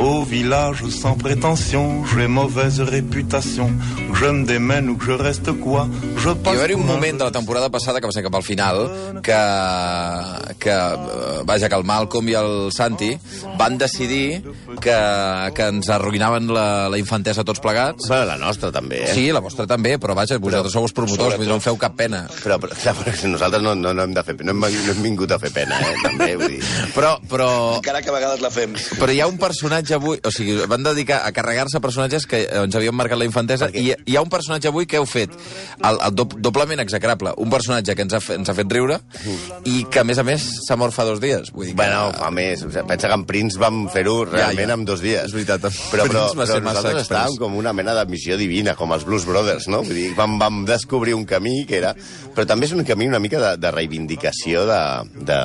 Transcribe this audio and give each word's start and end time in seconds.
Au 0.00 0.24
village 0.24 0.88
sans 0.88 1.14
prétention, 1.14 2.04
j'ai 2.06 2.26
mauvaise 2.26 2.80
réputation. 2.80 3.70
Je 4.14 4.26
me 4.26 4.46
démène 4.46 4.88
ou 4.88 4.96
que 4.96 5.04
je 5.04 5.12
reste 5.12 5.52
quoi, 5.60 5.88
je 6.16 6.30
Hi 6.30 6.34
passe 6.42 6.56
va 6.56 6.64
haver 6.64 6.74
un 6.74 6.84
moment 6.84 7.12
de 7.18 7.24
la 7.24 7.30
temporada 7.30 7.68
passada, 7.70 8.00
que 8.00 8.06
va 8.06 8.12
ser 8.12 8.22
cap 8.22 8.34
al 8.34 8.42
final, 8.42 8.80
que, 9.22 9.38
que 10.58 10.70
eh, 10.70 11.42
vaja, 11.44 11.68
que 11.68 11.76
el 11.76 11.84
Malcolm 11.84 12.28
i 12.28 12.34
el 12.36 12.72
Santi 12.72 13.10
van 13.58 13.76
decidir 13.78 14.42
que, 14.80 14.96
que 15.56 15.68
ens 15.72 15.88
arruïnaven 15.92 16.48
la, 16.52 16.88
la 16.92 16.98
infantesa 17.00 17.44
tots 17.44 17.60
plegats. 17.60 18.08
Bueno, 18.08 18.26
la 18.32 18.36
nostra 18.40 18.72
també, 18.72 19.02
eh? 19.06 19.14
Sí, 19.14 19.26
la 19.32 19.40
vostra 19.44 19.66
també, 19.68 19.96
però 20.00 20.16
vaja, 20.18 20.38
vosaltres 20.40 20.74
sou 20.76 20.88
els 20.88 20.96
promotors, 20.96 21.36
vull 21.36 21.46
dir, 21.46 21.52
no 21.52 21.60
feu 21.60 21.76
cap 21.80 21.96
pena. 22.00 22.24
Però, 22.42 22.58
però, 22.60 22.76
clar, 22.82 22.96
però 23.00 23.14
nosaltres 23.36 23.64
no, 23.64 23.76
no, 23.76 23.94
no 23.96 24.04
hem 24.08 24.16
de 24.16 24.24
fer 24.26 24.36
no 24.40 24.52
hem, 24.56 24.64
no 24.64 24.94
hem 24.96 25.02
vingut 25.04 25.32
a 25.36 25.40
fer 25.40 25.52
pena, 25.54 25.80
eh? 25.80 25.94
També, 26.04 26.32
vull 26.40 26.56
dir... 26.56 26.60
Però, 26.96 27.14
però, 27.30 27.50
Encara 27.78 28.00
que 28.04 28.12
a 28.12 28.16
vegades 28.16 28.44
la 28.44 28.52
fem. 28.52 28.76
però 28.98 29.12
hi 29.12 29.20
ha 29.20 29.28
un 29.30 29.40
personatge 29.40 29.89
avui... 29.96 30.20
O 30.26 30.30
sigui, 30.34 30.56
van 30.70 30.84
dedicar 30.86 31.22
a 31.26 31.32
carregar-se 31.36 31.80
personatges 31.82 32.26
que 32.30 32.42
eh, 32.44 32.62
ens 32.64 32.76
havien 32.78 32.94
marcat 32.96 33.18
la 33.20 33.26
infantesa 33.28 33.70
i 33.74 33.90
hi 33.94 34.16
ha 34.16 34.22
un 34.24 34.30
personatge 34.32 34.68
avui 34.70 34.86
que 34.90 34.98
heu 35.00 35.06
fet 35.08 35.32
el, 35.34 35.98
el 35.98 36.14
do, 36.16 36.26
doblement 36.38 36.80
execrable. 36.82 37.32
Un 37.40 37.50
personatge 37.52 37.94
que 37.96 38.06
ens 38.06 38.14
ha, 38.16 38.20
fe- 38.24 38.36
ens 38.40 38.50
ha 38.50 38.56
fet 38.56 38.70
riure 38.72 39.00
i 39.64 39.84
que, 39.90 40.00
a 40.02 40.06
més 40.06 40.18
a 40.20 40.24
més, 40.26 40.44
s'ha 40.66 40.76
mort 40.80 40.94
fa 40.96 41.04
dos 41.08 41.20
dies. 41.22 41.52
Vull 41.54 41.70
dir 41.70 41.74
que... 41.74 41.80
Bueno, 41.82 42.10
a 42.20 42.30
més, 42.34 42.64
pensa 42.64 43.08
que 43.10 43.16
en 43.16 43.26
Prince 43.28 43.60
vam 43.60 43.84
fer-ho 43.92 44.24
realment 44.28 44.72
ja. 44.74 44.78
en 44.78 44.84
dos 44.88 45.02
dies. 45.04 45.26
És 45.30 45.36
veritat, 45.36 45.66
Però, 45.90 46.04
però, 46.06 46.26
però 46.34 46.60
nosaltres 46.64 47.02
estàvem 47.06 47.36
com 47.40 47.56
una 47.58 47.72
mena 47.76 47.94
de 47.96 48.04
missió 48.10 48.36
divina, 48.40 48.74
com 48.78 48.92
els 48.94 49.04
Blues 49.08 49.26
Brothers, 49.28 49.68
no? 49.72 49.82
Vull 49.86 49.96
dir, 49.96 50.08
vam, 50.18 50.38
vam 50.40 50.62
descobrir 50.68 51.14
un 51.18 51.26
camí 51.28 51.64
que 51.68 51.78
era... 51.80 51.94
Però 52.34 52.46
també 52.46 52.68
és 52.68 52.72
un 52.76 52.84
camí 52.86 53.08
una 53.10 53.18
mica 53.22 53.40
de, 53.42 53.54
de 53.60 53.70
reivindicació 53.74 54.64
de, 54.68 54.80
de, 55.26 55.38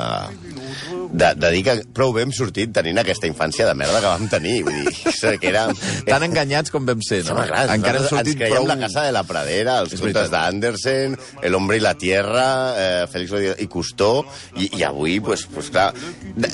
de, 1.16 1.30
de 1.40 1.50
dir 1.54 1.62
que 1.66 1.76
prou 1.96 2.12
bé 2.16 2.24
hem 2.26 2.32
sortit 2.36 2.74
tenint 2.76 3.00
aquesta 3.02 3.28
infància 3.30 3.66
de 3.70 3.74
merda 3.78 4.02
que 4.04 4.12
vam 4.12 4.28
tenir. 4.32 4.58
Vull 4.68 4.82
dir, 4.84 5.14
que 5.42 5.50
era... 5.52 5.66
Tan 6.08 6.26
enganyats 6.28 6.74
com 6.74 6.86
vam 6.88 7.02
ser, 7.06 7.22
no? 7.26 7.36
Home, 7.36 7.48
clar, 7.50 7.64
Encara 7.76 8.02
hem 8.02 8.08
sortit 8.10 8.34
ens 8.36 8.40
creiem 8.42 8.58
prou... 8.60 8.68
la 8.74 8.78
casa 8.84 9.06
de 9.08 9.14
la 9.16 9.24
pradera, 9.28 9.78
els 9.86 9.96
contes 10.02 10.30
d'Andersen, 10.34 11.16
El 11.46 11.56
hombre 11.58 11.78
i 11.80 11.84
la 11.84 11.94
tierra, 12.00 12.46
eh, 12.78 13.08
Félix 13.12 13.60
i 13.64 13.68
Custó, 13.72 14.12
i, 14.60 14.70
i 14.80 14.84
avui, 14.88 15.20
pues, 15.24 15.46
pues, 15.54 15.70
clar, 15.74 15.92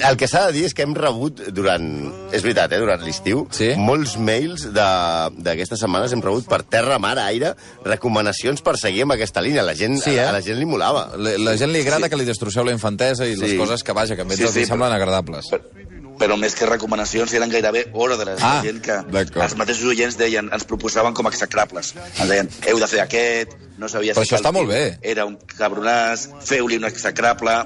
el 0.10 0.18
que 0.20 0.28
s'ha 0.30 0.46
de 0.48 0.56
dir 0.60 0.66
és 0.70 0.76
que 0.78 0.86
hem 0.86 0.94
rebut 0.98 1.42
durant, 1.56 1.86
és 2.32 2.44
veritat, 2.46 2.72
eh, 2.76 2.80
durant 2.82 3.02
l'estiu, 3.06 3.46
Sí? 3.52 3.72
molts 3.78 4.16
mails 4.22 4.68
d'aquestes 4.74 5.80
setmanes 5.82 6.14
hem 6.16 6.22
rebut 6.24 6.48
per 6.50 6.62
terra, 6.64 7.00
mar, 7.02 7.16
aire, 7.24 7.54
recomanacions 7.86 8.62
per 8.66 8.78
seguir 8.80 9.04
amb 9.06 9.16
aquesta 9.18 9.42
línia. 9.44 9.64
La 9.66 9.76
gent, 9.78 9.98
Sí, 10.02 10.16
eh? 10.16 10.24
a 10.26 10.32
la 10.36 10.42
gent 10.46 10.58
li 10.60 10.66
molava. 10.70 11.10
La, 11.18 11.36
la 11.38 11.56
gent 11.60 11.72
li 11.74 11.82
agrada 11.84 12.06
sí. 12.08 12.12
que 12.14 12.20
li 12.22 12.26
destrosseu 12.28 12.66
la 12.68 12.74
infantesa 12.76 13.28
i 13.28 13.36
les 13.36 13.52
Sí. 13.52 13.58
coses 13.60 13.84
que, 13.84 13.94
vaja, 13.94 14.16
que 14.16 14.22
a 14.24 14.26
ells 14.26 14.38
Sí, 14.42 14.48
els 14.52 14.60
sí, 14.60 14.70
semblen 14.70 14.94
agradables. 14.96 15.50
Però, 15.52 15.82
però 16.22 16.38
més 16.38 16.54
que 16.58 16.70
recomanacions 16.70 17.34
eren 17.38 17.50
gairebé 17.50 17.88
ordres. 17.94 18.42
Ah, 18.44 18.60
la 18.60 18.68
gent 18.68 18.82
que 18.86 19.00
els 19.46 19.58
mateixos 19.58 19.90
oients 19.94 20.18
deien, 20.20 20.52
ens 20.54 20.68
proposaven 20.70 21.18
com 21.18 21.28
a 21.28 21.34
execrables. 21.34 21.94
Ens 22.12 22.30
deien, 22.30 22.52
heu 22.70 22.82
de 22.82 22.90
fer 22.92 23.02
aquest, 23.04 23.56
no 23.82 23.90
sabia 23.90 24.14
Però 24.18 24.26
si 24.26 24.36
això 24.36 24.42
està 24.42 24.54
molt 24.54 24.70
bé. 24.70 24.82
Era 25.14 25.26
un 25.30 25.38
cabronàs, 25.58 26.30
feu-li 26.48 26.82
un 26.82 26.90
execrable... 26.92 27.62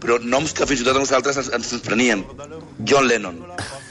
Però 0.00 0.16
noms 0.22 0.54
que 0.56 0.64
fins 0.64 0.80
i 0.80 0.84
tot 0.86 0.96
a 0.96 1.00
nosaltres 1.02 1.36
ens, 1.36 1.50
ens 1.52 1.68
sorprenien. 1.68 2.22
John 2.88 3.08
Lennon. 3.10 3.42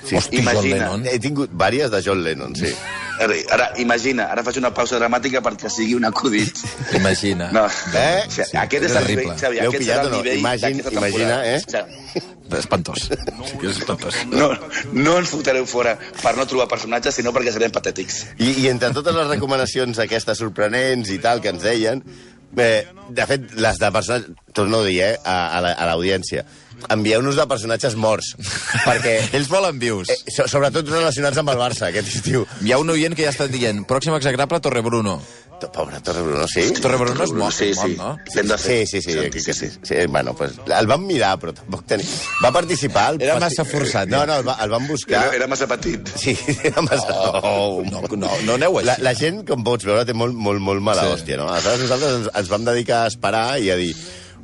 Sí, 0.06 0.16
Hosti, 0.16 0.38
John 0.38 0.44
imagina. 0.44 0.76
Lennon. 0.86 1.06
He 1.12 1.20
tingut 1.20 1.52
vàries 1.54 1.92
de 1.92 2.02
John 2.06 2.24
Lennon, 2.24 2.56
sí. 2.56 2.72
Ara, 3.20 3.36
ara, 3.52 3.66
imagina, 3.84 4.30
ara 4.32 4.44
faig 4.48 4.58
una 4.62 4.70
pausa 4.74 4.96
dramàtica 4.98 5.42
perquè 5.44 5.68
sigui 5.70 5.94
un 5.98 6.06
acudit. 6.08 6.56
Imagina. 6.96 7.50
No. 7.52 7.66
Eh? 7.94 8.24
O 8.26 8.32
sigui, 8.32 8.46
Sí, 8.48 8.58
aquest 8.58 8.86
és 8.88 8.92
és 8.92 8.98
el 9.02 9.08
nivell, 9.12 9.34
Xavi, 9.38 9.60
aquest 9.60 9.78
pillat 9.84 9.98
serà 10.00 10.06
el 10.06 10.12
no? 10.14 10.18
nivell 10.22 10.40
Imagine- 10.40 10.86
imagina, 10.96 11.40
eh? 11.46 11.58
O 11.60 11.70
sigui, 11.70 12.60
Espantós. 12.60 13.04
Sí 13.46 13.58
que 13.60 13.68
és 13.68 13.78
espantós. 13.78 14.16
no, 14.32 14.48
no 14.94 15.18
ens 15.20 15.30
fotreu 15.30 15.68
fora 15.70 15.98
per 16.24 16.36
no 16.38 16.48
trobar 16.48 16.68
personatges, 16.72 17.14
sinó 17.20 17.30
perquè 17.36 17.52
serem 17.54 17.70
patètics. 17.76 18.24
I, 18.40 18.56
I 18.64 18.68
entre 18.72 18.90
totes 18.96 19.14
les 19.14 19.28
recomanacions 19.28 20.00
aquestes 20.00 20.40
sorprenents 20.40 21.12
i 21.14 21.20
tal 21.22 21.42
que 21.44 21.50
ens 21.54 21.62
deien, 21.62 22.02
eh, 22.58 22.88
de 23.10 23.26
fet, 23.30 23.52
les 23.54 23.78
de 23.78 23.92
personatges... 23.92 24.32
Torno 24.54 24.80
a 24.82 24.86
dir, 24.88 25.02
eh, 25.06 25.18
a, 25.24 25.58
a 25.60 25.62
la- 25.62 25.76
a 25.78 25.86
l'audiència. 25.92 26.42
Envieu-nos 26.90 27.36
de 27.36 27.46
personatges 27.50 27.96
morts, 28.00 28.32
perquè... 28.88 29.18
Ells 29.36 29.50
volen 29.52 29.78
vius. 29.82 30.10
Eh, 30.14 30.18
so, 30.32 30.48
sobretot 30.50 30.88
relacionats 30.90 31.38
amb 31.42 31.52
el 31.54 31.60
Barça, 31.60 31.90
aquest 31.92 32.16
estiu. 32.22 32.48
Hi 32.66 32.72
ha 32.74 32.80
un 32.82 32.90
oient 32.96 33.14
que 33.18 33.28
ja 33.28 33.34
està 33.36 33.50
dient 33.52 33.84
pròxim 33.90 34.16
execrable, 34.18 34.62
Torre 34.64 34.82
Bruno. 34.86 35.20
To- 35.60 35.68
Pobre 35.76 36.00
Torre 36.00 36.22
Bruno, 36.24 36.46
sí? 36.48 36.62
Torre 36.80 36.96
Bruno 36.96 37.26
és 37.26 37.34
mort, 37.36 37.52
Sí, 37.52 37.74
sí. 37.76 37.98
no? 38.00 38.14
Sí, 38.32 38.86
sí, 38.88 39.02
sí, 39.04 39.18
aquí 39.20 39.42
que 39.44 39.54
sí. 39.54 39.68
sí. 39.84 39.96
Bueno, 40.08 40.32
pues, 40.34 40.54
el 40.72 40.88
vam 40.88 41.04
mirar, 41.04 41.34
però 41.42 41.52
tampoc 41.58 41.84
tenia... 41.90 42.08
Va 42.40 42.54
participar... 42.56 43.10
Al 43.10 43.20
Era 43.22 43.36
massa 43.44 43.66
forçat, 43.68 44.08
No, 44.08 44.22
no, 44.26 44.38
el, 44.40 44.48
va, 44.48 44.56
el 44.64 44.72
vam 44.72 44.88
buscar... 44.88 45.26
Era, 45.28 45.36
era 45.42 45.48
massa 45.52 45.68
petit. 45.68 46.08
Sí, 46.16 46.38
era 46.64 46.80
massa... 46.82 47.12
Oh, 47.44 47.84
no, 47.84 48.06
no, 48.16 48.32
no 48.48 48.56
aneu 48.56 48.80
així. 48.80 48.88
La, 48.88 48.96
la 49.10 49.14
gent, 49.20 49.44
com 49.52 49.68
pots 49.68 49.84
veure, 49.90 50.06
té 50.08 50.16
molt, 50.16 50.32
molt, 50.40 50.64
molt 50.64 50.80
mala 50.82 51.04
Sí. 51.04 51.12
sí. 51.12 51.18
hòstia, 51.20 51.42
no? 51.44 51.50
Aleshores 51.52 51.84
nosaltres 51.90 52.16
ens, 52.22 52.32
ens 52.40 52.54
vam 52.56 52.64
dedicar 52.72 53.04
a 53.04 53.12
esperar 53.12 53.46
i 53.60 53.68
a 53.76 53.78
dir 53.84 53.92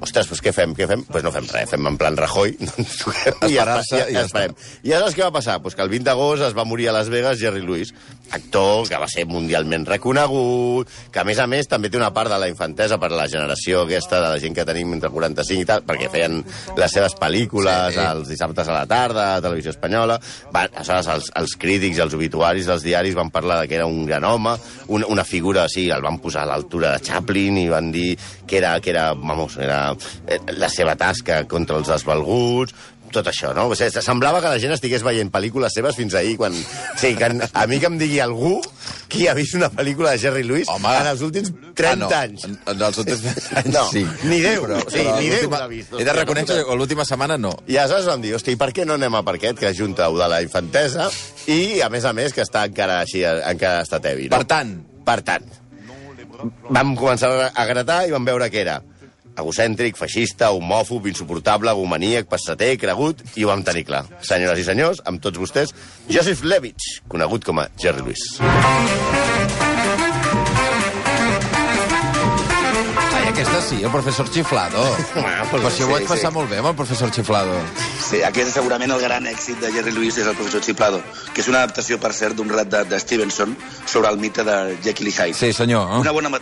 ostres, 0.04 0.28
doncs 0.30 0.42
què 0.44 0.52
fem, 0.56 0.74
què 0.76 0.88
fem? 0.90 1.04
Doncs 1.06 1.12
pues 1.14 1.24
no 1.26 1.32
fem 1.36 1.48
res, 1.52 1.70
fem 1.72 1.88
en 1.88 1.98
plan 1.98 2.18
Rajoy, 2.18 2.56
no 2.62 2.72
ens 2.82 2.98
toquem 3.04 3.46
i 3.50 3.56
ja, 3.56 3.66
ja, 3.90 4.04
ja 4.12 4.24
esperem. 4.26 4.56
I 4.84 4.94
aleshores 4.94 5.16
què 5.18 5.24
va 5.26 5.32
passar? 5.36 5.60
Pues 5.64 5.76
que 5.76 5.84
el 5.86 5.92
20 5.94 6.06
d'agost 6.10 6.44
es 6.50 6.56
va 6.58 6.66
morir 6.68 6.90
a 6.90 6.96
Las 6.96 7.10
Vegas 7.10 7.40
Jerry 7.40 7.62
Lewis, 7.66 7.94
actor 8.32 8.88
que 8.90 9.00
va 9.00 9.08
ser 9.12 9.26
mundialment 9.30 9.86
reconegut, 9.88 10.90
que 11.12 11.22
a 11.22 11.26
més 11.28 11.40
a 11.40 11.48
més 11.48 11.70
també 11.70 11.90
té 11.90 11.98
una 12.00 12.12
part 12.14 12.32
de 12.32 12.40
la 12.42 12.50
infantesa 12.52 12.98
per 13.02 13.12
la 13.14 13.28
generació 13.32 13.84
aquesta 13.86 14.20
de 14.22 14.34
la 14.34 14.40
gent 14.42 14.56
que 14.58 14.66
tenim 14.68 14.94
entre 14.98 15.10
45 15.14 15.62
i 15.62 15.70
tal, 15.70 15.86
perquè 15.86 16.10
feien 16.12 16.42
les 16.78 16.92
seves 16.92 17.16
pel·lícules 17.20 17.94
Sí. 17.96 18.00
sí. 18.00 18.06
els 18.06 18.30
dissabtes 18.30 18.68
a 18.68 18.74
la 18.74 18.86
tarda, 18.90 19.36
a 19.36 19.42
Televisió 19.42 19.72
Espanyola. 19.72 20.20
Va, 20.54 20.66
aleshores, 20.66 21.08
els, 21.14 21.32
els 21.40 21.56
crítics 21.60 22.00
i 22.00 22.04
els 22.06 22.14
obituaris 22.18 22.68
dels 22.70 22.84
diaris 22.86 23.16
van 23.18 23.30
parlar 23.34 23.62
de 23.62 23.68
que 23.70 23.78
era 23.80 23.86
un 23.86 24.06
gran 24.06 24.24
home, 24.24 24.56
una, 24.88 25.08
una 25.08 25.24
figura, 25.24 25.68
sí, 25.70 25.90
el 25.90 26.02
van 26.02 26.20
posar 26.24 26.44
a 26.44 26.52
l'altura 26.54 26.96
de 26.96 27.04
Chaplin 27.06 27.58
i 27.62 27.68
van 27.70 27.92
dir 27.94 28.16
que 28.48 28.58
era, 28.58 28.80
que 28.82 28.90
era, 28.92 29.14
vamos, 29.14 29.58
era 29.58 29.85
la 30.58 30.70
seva 30.74 30.96
tasca 31.00 31.44
contra 31.50 31.78
els 31.82 31.90
desvalguts, 31.92 32.74
tot 33.16 33.28
això, 33.30 33.52
no? 33.56 33.68
O 33.72 33.76
sigui, 33.78 34.02
semblava 34.04 34.42
que 34.44 34.50
la 34.52 34.60
gent 34.60 34.74
estigués 34.76 35.04
veient 35.06 35.30
pel·lícules 35.32 35.72
seves 35.78 35.96
fins 35.96 36.16
ahir, 36.18 36.36
quan... 36.40 36.56
O 36.56 36.98
sigui, 37.00 37.16
que 37.20 37.48
a 37.48 37.66
mi 37.70 37.78
que 37.80 37.88
em 37.88 37.98
digui 38.02 38.20
algú 38.24 38.58
qui 39.12 39.28
ha 39.30 39.36
vist 39.38 39.56
una 39.56 39.70
pel·lícula 39.72 40.16
de 40.16 40.22
Jerry 40.24 40.44
Lewis 40.44 40.68
Home. 40.74 40.92
en 41.00 41.10
els 41.12 41.22
últims 41.24 41.52
30 41.78 41.92
ah, 41.92 41.96
no. 42.02 42.10
anys. 42.18 42.48
En, 42.50 42.58
en 42.74 42.84
els 42.90 43.00
últims 43.04 43.24
anys, 43.62 43.70
No, 43.72 43.86
sí. 43.92 44.04
ni 44.26 44.42
Déu, 44.44 44.66
Però, 44.66 44.80
sí, 44.90 45.00
però 45.00 45.16
ni 45.20 45.30
Déu 45.32 45.54
l'ha 45.54 45.68
vist. 45.72 45.94
He 46.00 46.08
de 46.08 46.16
reconèixer 46.18 46.58
que 46.66 46.78
l'última 46.80 47.06
setmana 47.08 47.38
no. 47.40 47.54
I 47.70 47.78
aleshores 47.78 48.10
vam 48.10 48.26
dir, 48.26 48.34
hosti, 48.40 48.58
per 48.60 48.72
què 48.76 48.88
no 48.90 48.98
anem 49.00 49.16
a 49.16 49.24
per 49.28 49.38
aquest, 49.38 49.62
que 49.62 49.70
ajunta 49.70 50.10
ho 50.10 50.18
de 50.20 50.28
la 50.32 50.42
infantesa, 50.44 51.08
i, 51.46 51.80
a 51.86 51.92
més 51.94 52.10
a 52.10 52.14
més, 52.18 52.34
que 52.36 52.44
està 52.44 52.66
encara 52.68 53.00
així, 53.06 53.24
encara 53.24 53.86
està 53.86 54.02
tevi, 54.04 54.28
no? 54.32 54.42
Per 54.42 54.50
tant, 54.50 54.76
Per 55.06 55.20
tant, 55.22 55.44
vam 56.74 56.96
començar 56.98 57.30
a 57.54 57.66
gratar 57.70 58.00
i 58.08 58.14
vam 58.14 58.26
veure 58.26 58.50
que 58.50 58.64
era 58.64 58.80
egocèntric, 59.38 59.98
feixista, 60.00 60.52
homòfob, 60.56 61.08
insuportable, 61.12 61.74
gomaníac, 61.78 62.30
passater, 62.32 62.76
cregut, 62.82 63.22
i 63.36 63.46
ho 63.46 63.52
vam 63.52 63.64
tenir 63.68 63.86
clar. 63.88 64.06
Senyores 64.26 64.62
i 64.64 64.68
senyors, 64.68 65.04
amb 65.06 65.22
tots 65.24 65.40
vostès, 65.42 65.76
Joseph 66.10 66.44
Levitch, 66.44 67.02
conegut 67.12 67.46
com 67.46 67.60
a 67.60 67.70
Jerry 67.82 68.02
Lewis. 68.06 68.26
ai, 73.16 73.28
aquesta 73.30 73.62
sí, 73.62 73.82
el 73.84 73.92
professor 73.92 74.30
Chiflado. 74.30 74.84
Però 75.52 75.70
si 75.72 75.84
ho 75.84 75.90
vaig 75.90 76.04
sí, 76.04 76.10
passar 76.10 76.30
sí. 76.32 76.36
molt 76.36 76.50
bé 76.50 76.60
amb 76.62 76.70
el 76.72 76.76
professor 76.78 77.12
Chiflado. 77.12 77.56
Sí, 78.06 78.22
aquest 78.22 78.52
és 78.52 78.56
segurament 78.58 78.92
el 78.94 79.02
gran 79.02 79.26
èxit 79.30 79.60
de 79.64 79.72
Jerry 79.74 79.94
Lewis 79.96 80.20
és 80.22 80.28
el 80.28 80.36
professor 80.38 80.62
Chiflado, 80.66 81.02
que 81.34 81.42
és 81.42 81.50
una 81.52 81.64
adaptació, 81.64 81.98
per 82.02 82.14
cert, 82.14 82.36
d'un 82.38 82.52
rat 82.52 82.70
de, 82.72 82.84
de 82.92 83.00
Stevenson 83.02 83.56
sobre 83.86 84.12
el 84.12 84.20
mite 84.22 84.46
de 84.46 84.58
Jekyll 84.86 85.10
i 85.10 85.16
Hyde. 85.16 85.38
Sí, 85.40 85.54
senyor. 85.54 86.00
Una 86.02 86.14
bona, 86.16 86.34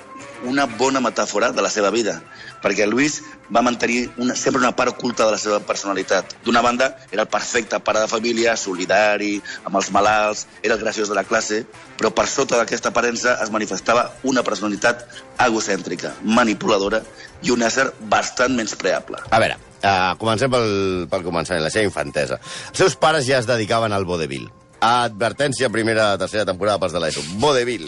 una 0.43 0.65
bona 0.65 1.01
metàfora 1.03 1.51
de 1.51 1.63
la 1.63 1.69
seva 1.71 1.89
vida, 1.93 2.19
perquè 2.63 2.85
Lewis 2.87 3.19
va 3.53 3.63
mantenir 3.65 4.09
una, 4.17 4.35
sempre 4.39 4.61
una 4.61 4.73
part 4.75 4.93
oculta 4.93 5.25
de 5.27 5.35
la 5.35 5.41
seva 5.41 5.59
personalitat. 5.63 6.35
D'una 6.45 6.61
banda, 6.65 6.89
era 7.11 7.25
el 7.25 7.31
perfecte 7.31 7.79
pare 7.79 8.03
de 8.03 8.11
família, 8.11 8.55
solidari, 8.57 9.35
amb 9.63 9.77
els 9.79 9.91
malalts, 9.95 10.47
era 10.61 10.77
el 10.77 10.81
graciós 10.81 11.11
de 11.11 11.17
la 11.17 11.25
classe, 11.27 11.63
però 11.99 12.13
per 12.15 12.27
sota 12.31 12.59
d'aquesta 12.59 12.93
aparença 12.93 13.37
es 13.43 13.51
manifestava 13.53 14.09
una 14.23 14.43
personalitat 14.43 15.05
egocèntrica, 15.43 16.15
manipuladora 16.23 17.03
i 17.43 17.53
un 17.53 17.63
ésser 17.67 17.89
bastant 18.09 18.55
menyspreable. 18.55 19.21
A 19.29 19.43
veure, 19.43 19.59
uh, 19.83 20.11
comencem 20.19 20.51
pel, 20.51 21.07
pel 21.11 21.27
començament, 21.27 21.63
la 21.63 21.73
seva 21.73 21.89
infantesa. 21.89 22.39
Els 22.71 22.85
seus 22.85 22.99
pares 22.99 23.27
ja 23.29 23.39
es 23.41 23.49
dedicaven 23.49 23.93
al 23.93 24.07
vodevil. 24.07 24.49
Advertència, 24.83 25.69
primera, 25.71 26.09
tercera 26.19 26.43
temporada 26.45 26.79
pas 26.81 26.91
de 26.91 26.99
l'ESO. 26.99 27.21
Vodevil. 27.39 27.85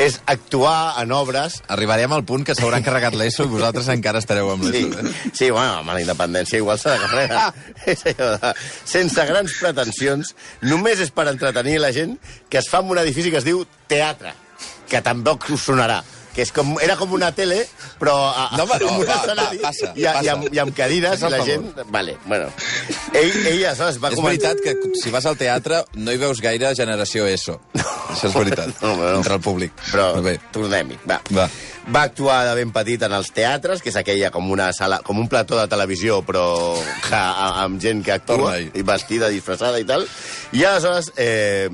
És 0.00 0.16
actuar 0.26 0.96
en 1.02 1.12
obres 1.14 1.60
Arribarem 1.70 2.10
al 2.16 2.24
punt 2.26 2.42
que 2.48 2.56
s'hauran 2.58 2.82
carregat 2.82 3.14
l'ESO 3.14 3.44
i 3.46 3.52
vosaltres 3.52 3.88
encara 3.92 4.18
estareu 4.22 4.50
amb 4.50 4.64
Sí, 4.66 4.72
l'ESO. 4.88 5.04
Eh? 5.06 5.30
sí, 5.32 5.50
bueno, 5.50 5.78
amb 5.82 5.92
la 5.94 6.00
independència 6.02 6.58
igual 6.58 6.80
s'ha 6.82 6.96
de 6.96 7.04
carregar. 7.04 7.44
És 7.92 8.02
allò 8.10 8.32
de, 8.42 8.52
sense 8.88 9.26
grans 9.28 9.54
pretensions, 9.60 10.34
només 10.66 11.00
és 11.04 11.12
per 11.14 11.28
entretenir 11.30 11.78
la 11.82 11.92
gent 11.94 12.16
que 12.50 12.58
es 12.58 12.68
fa 12.72 12.82
en 12.82 12.90
un 12.90 12.98
edifici 13.04 13.30
que 13.30 13.38
es 13.38 13.46
diu 13.46 13.62
teatre, 13.90 14.34
que 14.90 15.00
tampoc 15.04 15.46
us 15.54 15.68
sonarà. 15.70 16.00
Que 16.34 16.42
és 16.46 16.52
com, 16.52 16.74
era 16.80 16.96
com 16.96 17.12
una 17.12 17.30
tele, 17.36 17.62
però 18.00 18.14
a, 18.30 18.48
No, 18.56 18.64
home, 18.64 18.78
no, 18.80 18.92
va, 19.06 19.18
va, 19.34 19.48
passa, 19.62 19.92
i, 19.94 20.04
a- 20.06 20.12
i, 20.12 20.14
passa. 20.20 20.32
amb, 20.36 20.46
i 20.54 20.58
amb 20.62 20.74
cadires, 20.76 21.20
i 21.22 21.30
la 21.32 21.42
gent... 21.44 21.66
Vale, 21.92 22.16
bueno. 22.26 22.48
Ell, 23.12 23.34
ell 23.46 23.64
aleshores 23.66 23.98
va 24.00 24.08
És 24.12 24.16
començar... 24.16 24.54
veritat 24.54 24.62
que 24.64 24.94
si 25.02 25.10
vas 25.12 25.26
al 25.28 25.36
teatre 25.36 25.82
no 26.00 26.12
hi 26.14 26.20
veus 26.22 26.40
gaire 26.40 26.70
generació 26.78 27.26
ESO. 27.28 27.58
Això 27.76 28.30
és 28.30 28.34
veritat. 28.36 28.72
No, 28.82 28.96
no. 28.96 29.10
Entre 29.18 29.34
el 29.36 29.40
públic. 29.44 29.72
Però 29.92 30.08
Bé. 30.24 30.38
tornem-hi, 30.52 30.96
va. 31.08 31.20
Va. 31.36 31.48
Va 31.92 32.02
actuar 32.06 32.40
de 32.46 32.54
ben 32.60 32.70
petit 32.72 33.02
en 33.02 33.12
els 33.16 33.32
teatres, 33.34 33.80
que 33.82 33.90
és 33.90 33.96
aquella 33.98 34.30
com 34.30 34.48
una 34.54 34.68
sala, 34.72 35.00
com 35.02 35.18
un 35.18 35.26
plató 35.28 35.56
de 35.58 35.66
televisió, 35.70 36.20
però 36.24 36.44
que, 37.08 37.14
a- 37.18 37.64
amb 37.64 37.80
gent 37.82 38.04
que 38.06 38.12
actua, 38.14 38.56
i 38.62 38.84
vestida, 38.86 39.28
disfressada 39.32 39.80
i 39.82 39.84
tal. 39.88 40.06
I 40.54 40.62
aleshores, 40.64 41.12
eh, 41.16 41.68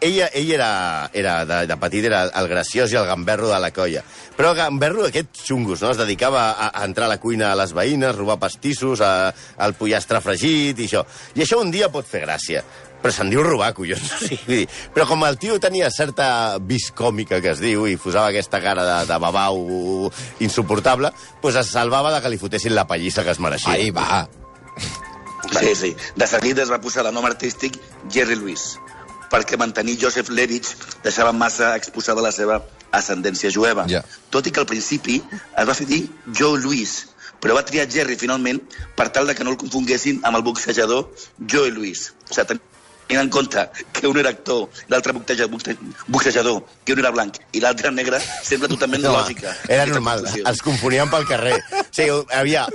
ella, 0.00 0.28
ell 0.32 0.50
era, 0.52 1.10
era 1.12 1.44
de, 1.44 1.60
de 1.66 1.76
petit 1.80 2.04
era 2.08 2.24
el 2.40 2.48
graciós 2.50 2.92
i 2.92 2.98
el 3.00 3.06
gamberro 3.08 3.48
de 3.50 3.58
la 3.60 3.70
colla. 3.74 4.02
Però 4.38 4.52
el 4.52 4.58
gamberro 4.58 5.06
d'aquests 5.06 5.46
xungos, 5.48 5.82
no? 5.82 5.92
Es 5.92 6.00
dedicava 6.00 6.50
a, 6.50 6.68
a 6.70 6.84
entrar 6.86 7.08
a 7.08 7.14
la 7.14 7.20
cuina 7.22 7.52
a 7.52 7.58
les 7.58 7.74
veïnes, 7.74 8.16
robar 8.16 8.38
pastissos, 8.42 9.02
a, 9.02 9.32
al 9.58 9.74
pollastre 9.78 10.20
fregit 10.24 10.78
i 10.78 10.86
això. 10.86 11.04
I 11.34 11.44
això 11.44 11.60
un 11.62 11.72
dia 11.74 11.90
pot 11.92 12.06
fer 12.06 12.22
gràcia. 12.26 12.62
Però 12.98 13.14
se'n 13.14 13.30
diu 13.30 13.44
robar, 13.46 13.70
collons. 13.76 14.10
O 14.16 14.26
sigui, 14.26 14.64
però 14.94 15.06
com 15.06 15.22
el 15.26 15.38
tio 15.38 15.58
tenia 15.62 15.90
certa 15.94 16.58
vis 16.58 16.88
còmica, 16.98 17.38
que 17.42 17.52
es 17.54 17.62
diu, 17.62 17.86
i 17.86 17.94
posava 18.00 18.32
aquesta 18.32 18.58
cara 18.62 18.86
de, 18.86 18.96
de 19.10 19.18
babau 19.22 20.10
insuportable, 20.42 21.12
doncs 21.42 21.60
es 21.62 21.70
salvava 21.74 22.10
de 22.14 22.22
que 22.24 22.32
li 22.32 22.40
fotessin 22.40 22.74
la 22.74 22.88
pallissa 22.90 23.22
que 23.26 23.34
es 23.34 23.42
mereixia. 23.42 23.76
Ai, 23.76 23.92
va. 23.94 24.26
Sí, 25.48 25.74
sí. 25.74 25.96
De 26.18 26.26
seguida 26.26 26.64
es 26.64 26.70
va 26.70 26.80
posar 26.82 27.06
el 27.06 27.14
nom 27.14 27.24
artístic 27.24 27.78
Jerry 28.12 28.36
Lewis, 28.36 28.74
perquè 29.32 29.58
mantenir 29.60 29.98
Joseph 30.00 30.30
Levitch 30.30 30.74
deixava 31.04 31.32
massa 31.32 31.74
exposada 31.76 32.24
la 32.24 32.32
seva 32.32 32.62
ascendència 32.96 33.52
jueva. 33.52 33.86
Ja. 33.90 34.02
Tot 34.32 34.48
i 34.48 34.54
que 34.54 34.62
al 34.62 34.68
principi 34.70 35.20
es 35.20 35.68
va 35.68 35.76
fer 35.76 35.86
dir 35.90 36.02
Joe 36.32 36.60
Louis, 36.62 36.94
però 37.42 37.54
va 37.58 37.66
triar 37.66 37.88
Jerry 37.90 38.16
finalment 38.18 38.60
per 38.96 39.10
tal 39.14 39.28
de 39.28 39.36
que 39.36 39.44
no 39.44 39.54
el 39.54 39.60
confonguessin 39.60 40.22
amb 40.24 40.40
el 40.40 40.46
boxejador 40.46 41.08
Joe 41.44 41.70
Louis. 41.74 42.08
O 42.30 42.34
sigui, 42.34 42.60
tenint 43.08 43.22
en 43.24 43.30
compte 43.32 43.62
que 43.92 44.06
un 44.06 44.18
era 44.20 44.28
actor 44.30 44.68
i 44.86 44.92
l'altre 44.92 45.12
boxeja- 45.16 45.46
boxe- 45.48 45.76
boxejador, 46.06 46.62
que 46.84 46.92
un 46.92 46.98
era 47.00 47.10
blanc 47.10 47.38
i 47.52 47.60
l'altre 47.60 47.90
negre, 47.90 48.20
sembla 48.44 48.68
totalment 48.68 49.02
No, 49.02 49.12
lògica. 49.16 49.54
era 49.68 49.86
normal, 49.86 50.20
confusió. 50.22 50.46
els 50.46 50.62
confonien 50.62 51.08
pel 51.10 51.26
carrer. 51.26 51.56
O 51.72 51.84
sigui, 51.90 52.10
hi 52.10 52.36
havia, 52.36 52.66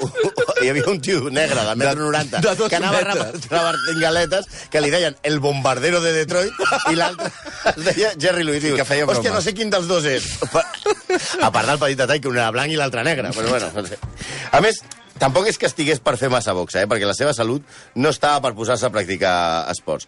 hi 0.64 0.70
havia 0.70 0.86
un 0.90 1.00
tio 1.02 1.30
negre 1.30 1.62
de 1.64 1.76
metro 1.76 2.06
90 2.10 2.42
de 2.42 2.56
dos 2.56 2.70
que 2.70 2.76
anava 2.76 2.98
metres. 3.04 3.48
repartint 3.50 4.02
galetes 4.02 4.46
que 4.72 4.82
li 4.82 4.90
deien 4.90 5.16
el 5.24 5.40
bombardero 5.40 6.02
de 6.02 6.14
Detroit 6.14 6.54
i 6.92 6.96
l'altre 6.96 7.30
es 7.76 7.84
deia 7.86 8.12
Jerry 8.20 8.44
Lewis. 8.44 8.64
Diu, 8.64 8.76
que 8.76 8.86
feia 8.86 9.06
Hòstia, 9.06 9.32
no 9.32 9.42
sé 9.42 9.54
quin 9.54 9.70
dels 9.70 9.88
dos 9.88 10.04
és. 10.06 10.26
A 11.42 11.52
part 11.52 11.68
del 11.68 11.78
petit 11.80 11.98
detall 11.98 12.20
que 12.22 12.28
un 12.28 12.38
era 12.38 12.50
blanc 12.52 12.72
i 12.74 12.76
l'altre 12.76 13.04
negre. 13.04 13.30
Però 13.36 13.50
bueno, 13.50 13.70
no 13.76 13.86
sé. 13.86 13.98
A 14.52 14.60
més, 14.62 14.82
tampoc 15.20 15.50
és 15.50 15.60
que 15.60 15.70
estigués 15.70 16.02
per 16.04 16.16
fer 16.18 16.32
massa 16.34 16.56
boxa, 16.58 16.82
eh? 16.82 16.90
perquè 16.90 17.10
la 17.10 17.18
seva 17.18 17.34
salut 17.34 17.66
no 17.96 18.14
estava 18.14 18.42
per 18.44 18.56
posar-se 18.58 18.88
a 18.88 18.94
practicar 18.94 19.36
esports. 19.74 20.08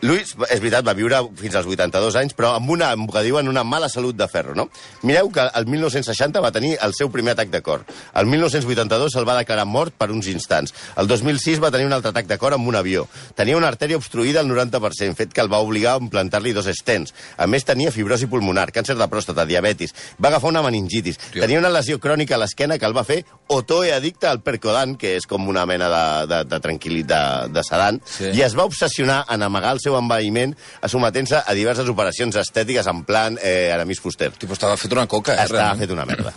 Luis, 0.00 0.34
és 0.46 0.60
veritat, 0.62 0.84
va 0.86 0.92
viure 0.94 1.18
fins 1.40 1.56
als 1.58 1.66
82 1.66 2.14
anys, 2.20 2.34
però 2.38 2.52
amb 2.54 2.70
una, 2.70 2.92
amb 2.94 3.10
que 3.10 3.22
diuen, 3.26 3.48
una 3.50 3.64
mala 3.66 3.88
salut 3.90 4.14
de 4.14 4.28
ferro, 4.30 4.54
no? 4.54 4.68
Mireu 5.02 5.30
que 5.34 5.42
el 5.58 5.66
1960 5.66 6.38
va 6.44 6.52
tenir 6.54 6.76
el 6.86 6.92
seu 6.94 7.10
primer 7.10 7.32
atac 7.34 7.50
de 7.50 7.60
cor. 7.66 7.82
El 8.14 8.26
1982 8.30 9.12
se'l 9.16 9.26
va 9.28 9.34
declarar 9.40 9.64
mort 9.66 9.94
per 9.98 10.10
uns 10.14 10.28
instants. 10.30 10.74
El 10.96 11.08
2006 11.10 11.58
va 11.62 11.72
tenir 11.74 11.88
un 11.88 11.96
altre 11.96 12.12
atac 12.12 12.28
de 12.30 12.38
cor 12.38 12.54
amb 12.54 12.68
un 12.70 12.76
avió. 12.78 13.08
Tenia 13.34 13.56
una 13.58 13.66
artèria 13.72 13.98
obstruïda 13.98 14.40
al 14.44 14.46
90%, 14.50 15.16
fet 15.18 15.32
que 15.34 15.42
el 15.42 15.50
va 15.52 15.58
obligar 15.64 15.96
a 15.96 16.02
implantar-li 16.04 16.52
dos 16.54 16.70
estents. 16.70 17.14
A 17.36 17.48
més, 17.50 17.66
tenia 17.66 17.90
fibrosi 17.90 18.30
pulmonar, 18.30 18.68
càncer 18.70 18.94
de 18.98 19.08
pròstata, 19.10 19.46
diabetis, 19.50 19.94
va 20.22 20.28
agafar 20.30 20.52
una 20.52 20.62
meningitis, 20.62 21.18
Tio. 21.32 21.42
tenia 21.42 21.58
una 21.58 21.72
lesió 21.74 21.98
crònica 21.98 22.36
a 22.36 22.42
l'esquena 22.44 22.78
que 22.78 22.86
el 22.86 22.94
va 22.96 23.02
fer 23.04 23.24
otoe 23.48 23.90
addicte 23.96 24.28
al 24.30 24.42
percodan, 24.46 24.94
que 24.96 25.16
és 25.16 25.26
com 25.26 25.48
una 25.48 25.66
mena 25.66 25.88
de, 25.90 26.26
de, 26.30 26.40
de 26.54 26.60
tranquil·litat, 26.62 27.48
de, 27.48 27.52
de 27.58 27.62
sedant, 27.66 27.98
Sí. 28.18 28.30
i 28.34 28.42
es 28.46 28.54
va 28.56 28.64
obsessionar 28.68 29.24
en 29.32 29.42
amagar 29.42 29.72
el 29.74 29.80
seu 29.80 29.87
envaïment 29.96 30.52
sometent-se 30.86 31.40
a 31.40 31.56
diverses 31.56 31.88
operacions 31.88 32.36
estètiques 32.36 32.86
en 32.90 33.02
plan 33.08 33.38
eh, 33.40 33.70
Aramis 33.72 34.02
Fuster. 34.04 34.30
Tipo, 34.36 34.52
estava 34.58 34.76
fet 34.76 34.92
una 34.92 35.06
coca, 35.06 35.34
eh? 35.34 35.46
Estava 35.46 35.62
realment. 35.62 35.80
fet 35.86 35.96
una 35.96 36.06
merda. 36.08 36.34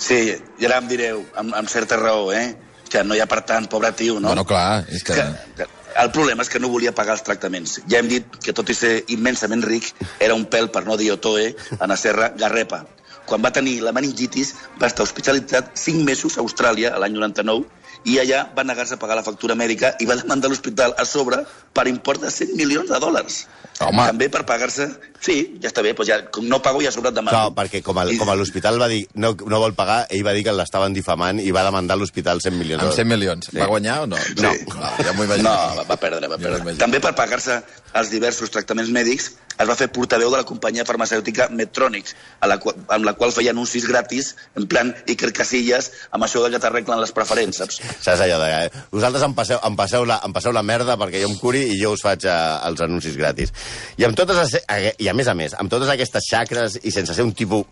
Sí, 0.00 0.20
i 0.32 0.68
ara 0.68 0.78
em 0.80 0.88
direu, 0.88 1.24
amb, 1.36 1.56
amb 1.58 1.68
certa 1.68 1.98
raó, 2.00 2.30
eh? 2.32 2.54
Que 2.90 3.02
no 3.04 3.14
hi 3.14 3.20
ha 3.20 3.28
per 3.30 3.42
tant, 3.46 3.68
pobre 3.70 3.92
tio, 3.92 4.20
no? 4.20 4.30
Bueno, 4.32 4.46
clar, 4.46 4.84
és 4.88 5.04
que... 5.04 5.18
que, 5.18 5.28
que 5.58 5.68
el 6.00 6.10
problema 6.14 6.44
és 6.46 6.48
que 6.48 6.60
no 6.62 6.70
volia 6.70 6.94
pagar 6.94 7.16
els 7.16 7.24
tractaments. 7.26 7.80
Ja 7.90 7.98
hem 7.98 8.08
dit 8.10 8.38
que 8.44 8.54
tot 8.56 8.70
i 8.70 8.76
ser 8.78 8.92
immensament 9.14 9.64
ric, 9.66 9.90
era 10.22 10.36
un 10.38 10.46
pèl, 10.50 10.70
per 10.72 10.84
no 10.86 10.96
dir 10.96 11.10
otoe, 11.16 11.50
a 11.78 11.88
la 11.90 11.98
serra 11.98 12.30
Garrepa. 12.38 12.84
Quan 13.30 13.44
va 13.46 13.52
tenir 13.54 13.78
la 13.86 13.94
meningitis, 13.94 14.54
va 14.80 14.88
estar 14.90 15.06
hospitalitzat 15.06 15.76
5 15.78 16.02
mesos 16.06 16.36
a 16.36 16.42
Austràlia, 16.42 16.90
a 16.96 16.98
l'any 16.98 17.14
99, 17.14 17.68
i 18.10 18.16
allà 18.22 18.46
va 18.56 18.64
negar-se 18.64 18.96
a 18.96 19.00
pagar 19.00 19.18
la 19.18 19.24
factura 19.26 19.54
mèdica 19.58 19.92
i 20.00 20.06
va 20.08 20.16
demandar 20.16 20.48
l'hospital 20.48 20.94
a 20.98 21.04
sobre 21.04 21.42
per 21.76 21.86
import 21.90 22.22
de 22.24 22.30
100 22.32 22.56
milions 22.56 22.88
de 22.88 22.98
dòlars. 23.02 23.42
Home. 23.80 24.04
També 24.08 24.28
per 24.32 24.42
pagar-se... 24.48 24.86
Sí, 25.20 25.36
ja 25.60 25.68
està 25.68 25.82
bé, 25.84 25.92
doncs 25.96 26.08
ja, 26.08 26.16
com 26.32 26.46
no 26.48 26.58
pago 26.64 26.80
ja 26.84 26.92
sobrat 26.92 27.14
demano. 27.16 27.36
No, 27.36 27.52
perquè 27.56 27.82
com, 27.84 27.98
el, 28.02 28.14
com 28.20 28.28
a 28.32 28.36
l'hospital 28.36 28.80
va 28.80 28.88
dir 28.92 29.02
no, 29.20 29.34
no 29.36 29.60
vol 29.60 29.74
pagar, 29.76 30.02
ell 30.12 30.24
va 30.24 30.32
dir 30.36 30.46
que 30.46 30.54
l'estaven 30.56 30.96
difamant 30.96 31.40
i 31.44 31.52
va 31.52 31.64
demandar 31.66 31.96
a 31.96 32.00
l'hospital 32.00 32.40
100 32.44 32.56
milions. 32.56 32.84
Amb 32.84 32.96
100 32.96 33.08
milions. 33.12 33.50
Sí. 33.52 33.60
Va 33.60 33.68
guanyar 33.68 33.98
o 34.04 34.08
no? 34.08 34.20
No. 34.40 34.52
no 34.72 34.90
ja 35.04 35.14
m'ho 35.16 35.28
imagino. 35.28 35.48
No, 35.48 35.76
va, 35.80 35.86
va 35.92 36.00
perdre, 36.00 36.24
va 36.26 36.36
Ja 36.40 36.44
perdre. 36.46 36.62
imagino. 36.64 36.80
També 36.86 37.00
per 37.04 37.14
pagar-se 37.20 37.60
els 38.00 38.12
diversos 38.12 38.52
tractaments 38.52 38.92
mèdics 38.96 39.30
es 39.60 39.68
va 39.68 39.76
fer 39.76 39.90
portaveu 39.92 40.30
de 40.32 40.38
la 40.40 40.46
companyia 40.48 40.86
farmacèutica 40.88 41.48
Medtronic, 41.52 42.10
a 42.40 42.48
la 42.48 42.56
qual, 42.62 42.76
amb 42.96 43.04
la 43.04 43.12
qual 43.18 43.32
feia 43.36 43.52
anuncis 43.52 43.84
gratis, 43.88 44.32
en 44.56 44.66
plan 44.70 44.94
Iker 45.12 45.32
Casillas, 45.36 45.90
amb 46.16 46.24
això 46.24 46.40
de 46.44 46.50
que 46.54 46.60
t'arreglen 46.62 47.00
les 47.02 47.12
preferents, 47.16 47.60
saps? 47.60 47.80
Saps 48.00 48.24
allò 48.24 48.38
de... 48.40 48.48
Eh? 48.66 48.84
Vosaltres 48.92 49.24
em 49.26 49.34
passeu, 49.36 49.60
em, 49.68 49.76
passeu 49.76 50.06
la, 50.08 50.20
em 50.26 50.32
passeu 50.36 50.52
la 50.56 50.62
merda 50.64 50.96
perquè 51.00 51.20
jo 51.22 51.28
em 51.30 51.36
curi 51.40 51.66
i 51.74 51.80
jo 51.82 51.92
us 51.96 52.02
faig 52.06 52.24
eh, 52.24 52.38
els 52.70 52.80
anuncis 52.86 53.16
gratis. 53.20 53.52
I, 54.00 54.06
amb 54.08 54.16
totes, 54.16 54.40
les- 54.40 54.62
eh, 54.64 54.94
I 54.98 55.12
a 55.12 55.14
més 55.16 55.28
a 55.28 55.36
més, 55.36 55.54
amb 55.60 55.70
totes 55.72 55.92
aquestes 55.92 56.24
xacres 56.30 56.80
i 56.82 56.90
sense 56.94 57.14
ser 57.14 57.26
un 57.28 57.34
tipus 57.36 57.66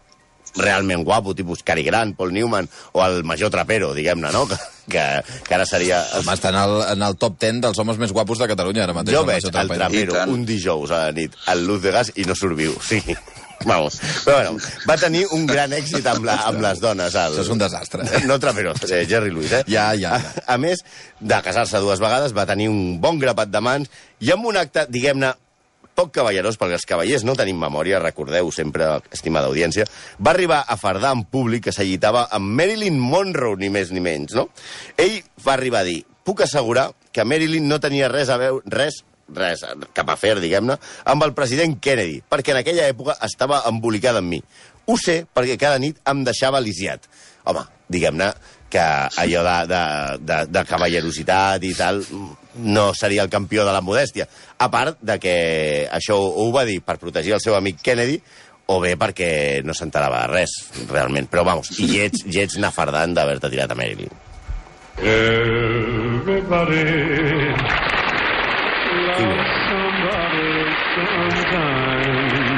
realment 0.57 1.05
guapo, 1.05 1.35
tipus 1.35 1.63
Cary 1.63 1.83
Grant, 1.87 2.17
Paul 2.17 2.33
Newman 2.33 2.69
o 2.93 3.05
el 3.05 3.25
major 3.25 3.51
trapero, 3.51 3.95
diguem-ne, 3.95 4.33
no? 4.33 4.47
Que, 4.89 4.97
que, 4.97 5.41
que 5.45 5.53
ara 5.53 5.67
seria... 5.69 5.99
Home, 6.17 6.33
està 6.33 6.49
en 6.49 6.57
el, 6.57 6.71
en 6.95 7.03
el 7.05 7.19
top 7.21 7.35
10 7.43 7.59
dels 7.61 7.79
homes 7.83 7.99
més 8.01 8.15
guapos 8.17 8.41
de 8.41 8.47
Catalunya, 8.49 8.87
ara 8.87 8.95
mateix. 8.97 9.19
Jo 9.19 9.21
el 9.21 9.29
veig 9.29 9.45
el 9.45 9.53
Trapero. 9.53 10.15
trapero 10.15 10.33
un 10.33 10.47
dijous 10.49 10.95
a 10.97 11.03
la 11.03 11.13
nit 11.13 11.37
al 11.53 11.67
Luz 11.69 11.83
de 11.85 11.93
Gas 11.93 12.15
i 12.17 12.25
no 12.25 12.33
surt 12.39 12.57
viu. 12.57 12.73
Sí. 12.81 13.03
Vamos. 13.67 13.99
Però 14.25 14.39
bueno, 14.39 14.55
va 14.89 14.97
tenir 14.97 15.27
un 15.37 15.45
gran 15.45 15.75
èxit 15.77 16.07
amb, 16.09 16.25
la, 16.25 16.39
amb 16.49 16.63
les 16.65 16.81
dones. 16.81 17.13
El... 17.13 17.35
Això 17.37 17.45
és 17.45 17.51
un 17.53 17.61
desastre, 17.61 18.07
eh? 18.07 18.23
No 18.25 18.39
Trapero, 18.41 18.73
eh, 18.89 19.03
Jerry 19.11 19.29
Lewis, 19.35 19.53
eh? 19.61 19.63
Ja, 19.69 19.91
ja. 19.99 20.15
A, 20.17 20.55
a 20.55 20.59
més 20.63 20.81
de 21.21 21.43
casar-se 21.45 21.83
dues 21.85 22.01
vegades, 22.01 22.33
va 22.33 22.47
tenir 22.49 22.71
un 22.73 22.97
bon 23.03 23.21
grapat 23.21 23.53
de 23.53 23.61
mans 23.61 23.93
i 24.25 24.33
amb 24.33 24.49
un 24.49 24.57
acte, 24.57 24.87
diguem-ne, 24.89 25.35
poc 25.99 26.13
cavallerós, 26.15 26.59
perquè 26.61 26.79
els 26.79 26.87
cavallers 26.87 27.25
no 27.27 27.35
tenim 27.39 27.59
memòria, 27.59 27.99
recordeu 28.03 28.53
sempre, 28.55 28.93
estimada 29.15 29.51
audiència, 29.51 29.89
va 30.23 30.31
arribar 30.35 30.63
a 30.63 30.79
fardar 30.79 31.11
en 31.17 31.25
públic 31.27 31.67
que 31.67 31.75
s'allitava 31.75 32.29
amb 32.35 32.55
Marilyn 32.61 33.01
Monroe, 33.03 33.59
ni 33.59 33.73
més 33.75 33.91
ni 33.95 34.03
menys, 34.05 34.37
no? 34.39 34.49
Ell 34.97 35.19
va 35.45 35.57
arribar 35.57 35.83
a 35.83 35.89
dir, 35.89 36.05
puc 36.25 36.45
assegurar 36.47 36.93
que 37.13 37.27
Marilyn 37.27 37.67
no 37.67 37.81
tenia 37.83 38.11
res 38.13 38.31
a 38.31 38.39
veure, 38.41 38.63
res 38.71 39.03
res, 39.35 39.61
cap 39.93 40.09
afer, 40.09 40.39
diguem-ne, 40.41 40.79
amb 41.13 41.25
el 41.27 41.35
president 41.37 41.75
Kennedy, 41.85 42.23
perquè 42.31 42.55
en 42.55 42.63
aquella 42.63 42.87
època 42.89 43.19
estava 43.27 43.61
embolicada 43.69 44.23
amb 44.23 44.33
mi. 44.33 44.39
Ho 44.89 44.97
sé 44.97 45.21
perquè 45.35 45.59
cada 45.61 45.81
nit 45.83 45.99
em 46.09 46.23
deixava 46.25 46.63
lisiat. 46.65 47.05
Home, 47.49 47.67
diguem-ne 47.93 48.31
que 48.73 48.81
allò 48.81 49.43
de, 49.45 49.57
de, 49.69 49.83
de, 50.29 50.39
de 50.53 50.63
cavallerositat 50.69 51.65
i 51.65 51.75
tal 51.77 52.01
no 52.57 52.93
seria 52.95 53.23
el 53.23 53.31
campió 53.31 53.65
de 53.67 53.73
la 53.73 53.83
modèstia. 53.85 54.29
A 54.59 54.71
part 54.71 54.99
de 55.01 55.19
que 55.23 55.35
això 55.93 56.17
ho 56.19 56.51
va 56.55 56.65
dir 56.69 56.81
per 56.83 56.99
protegir 56.99 57.37
el 57.37 57.43
seu 57.45 57.57
amic 57.59 57.83
Kennedy 57.85 58.21
o 58.69 58.81
bé 58.81 58.97
perquè 59.01 59.63
no 59.65 59.73
s'enterava 59.77 60.27
de 60.27 60.33
res, 60.33 60.51
realment. 60.91 61.29
Però, 61.31 61.45
vamos, 61.47 61.73
i 61.81 61.89
llets, 61.89 62.25
llets 62.29 62.59
anar 62.61 62.73
fardant 62.75 63.15
d'haver-te 63.17 63.49
tirat 63.53 63.73
a 63.73 63.79
Marilyn. 63.79 64.13
Everybody 64.99 66.85
loves 69.07 69.51
somebody 69.71 70.49
sometime. 70.97 72.58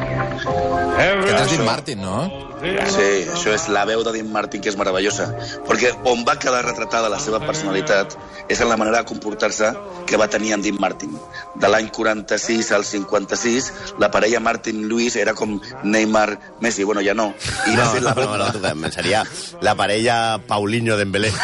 Aquest 0.00 1.40
és 1.40 1.50
Dean 1.52 1.64
Martin, 1.66 2.00
no? 2.02 2.20
Sí, 2.60 3.04
això 3.32 3.54
és 3.56 3.62
la 3.72 3.86
veu 3.88 4.02
de 4.04 4.12
Dean 4.12 4.28
Martin, 4.32 4.60
que 4.60 4.68
és 4.68 4.76
meravellosa. 4.76 5.26
Perquè 5.68 5.94
on 6.10 6.24
va 6.28 6.34
quedar 6.40 6.60
retratada 6.66 7.08
la 7.12 7.18
seva 7.22 7.38
personalitat 7.40 8.16
és 8.52 8.60
en 8.60 8.68
la 8.68 8.76
manera 8.80 9.00
de 9.00 9.08
comportar-se 9.08 9.70
que 10.06 10.18
va 10.20 10.28
tenir 10.28 10.52
en 10.56 10.62
Dean 10.64 10.76
Martin. 10.82 11.14
De 11.60 11.68
l'any 11.72 11.88
46 11.94 12.72
al 12.76 12.84
56, 12.84 13.70
la 14.02 14.10
parella 14.12 14.40
Martin-Lewis 14.44 15.16
era 15.16 15.32
com 15.34 15.56
Neymar-Messi. 15.84 16.84
Bueno, 16.84 17.00
ja 17.06 17.14
no. 17.14 17.30
I 17.66 17.76
va 17.76 17.84
No, 17.84 17.92
ser 17.92 18.02
la 18.04 18.14
no, 18.14 18.36
no, 18.36 18.74
no, 18.74 18.90
seria 18.92 19.24
la 19.62 19.74
parella 19.74 20.38
Paulinho 20.46 20.96
Dembélé. 21.00 21.32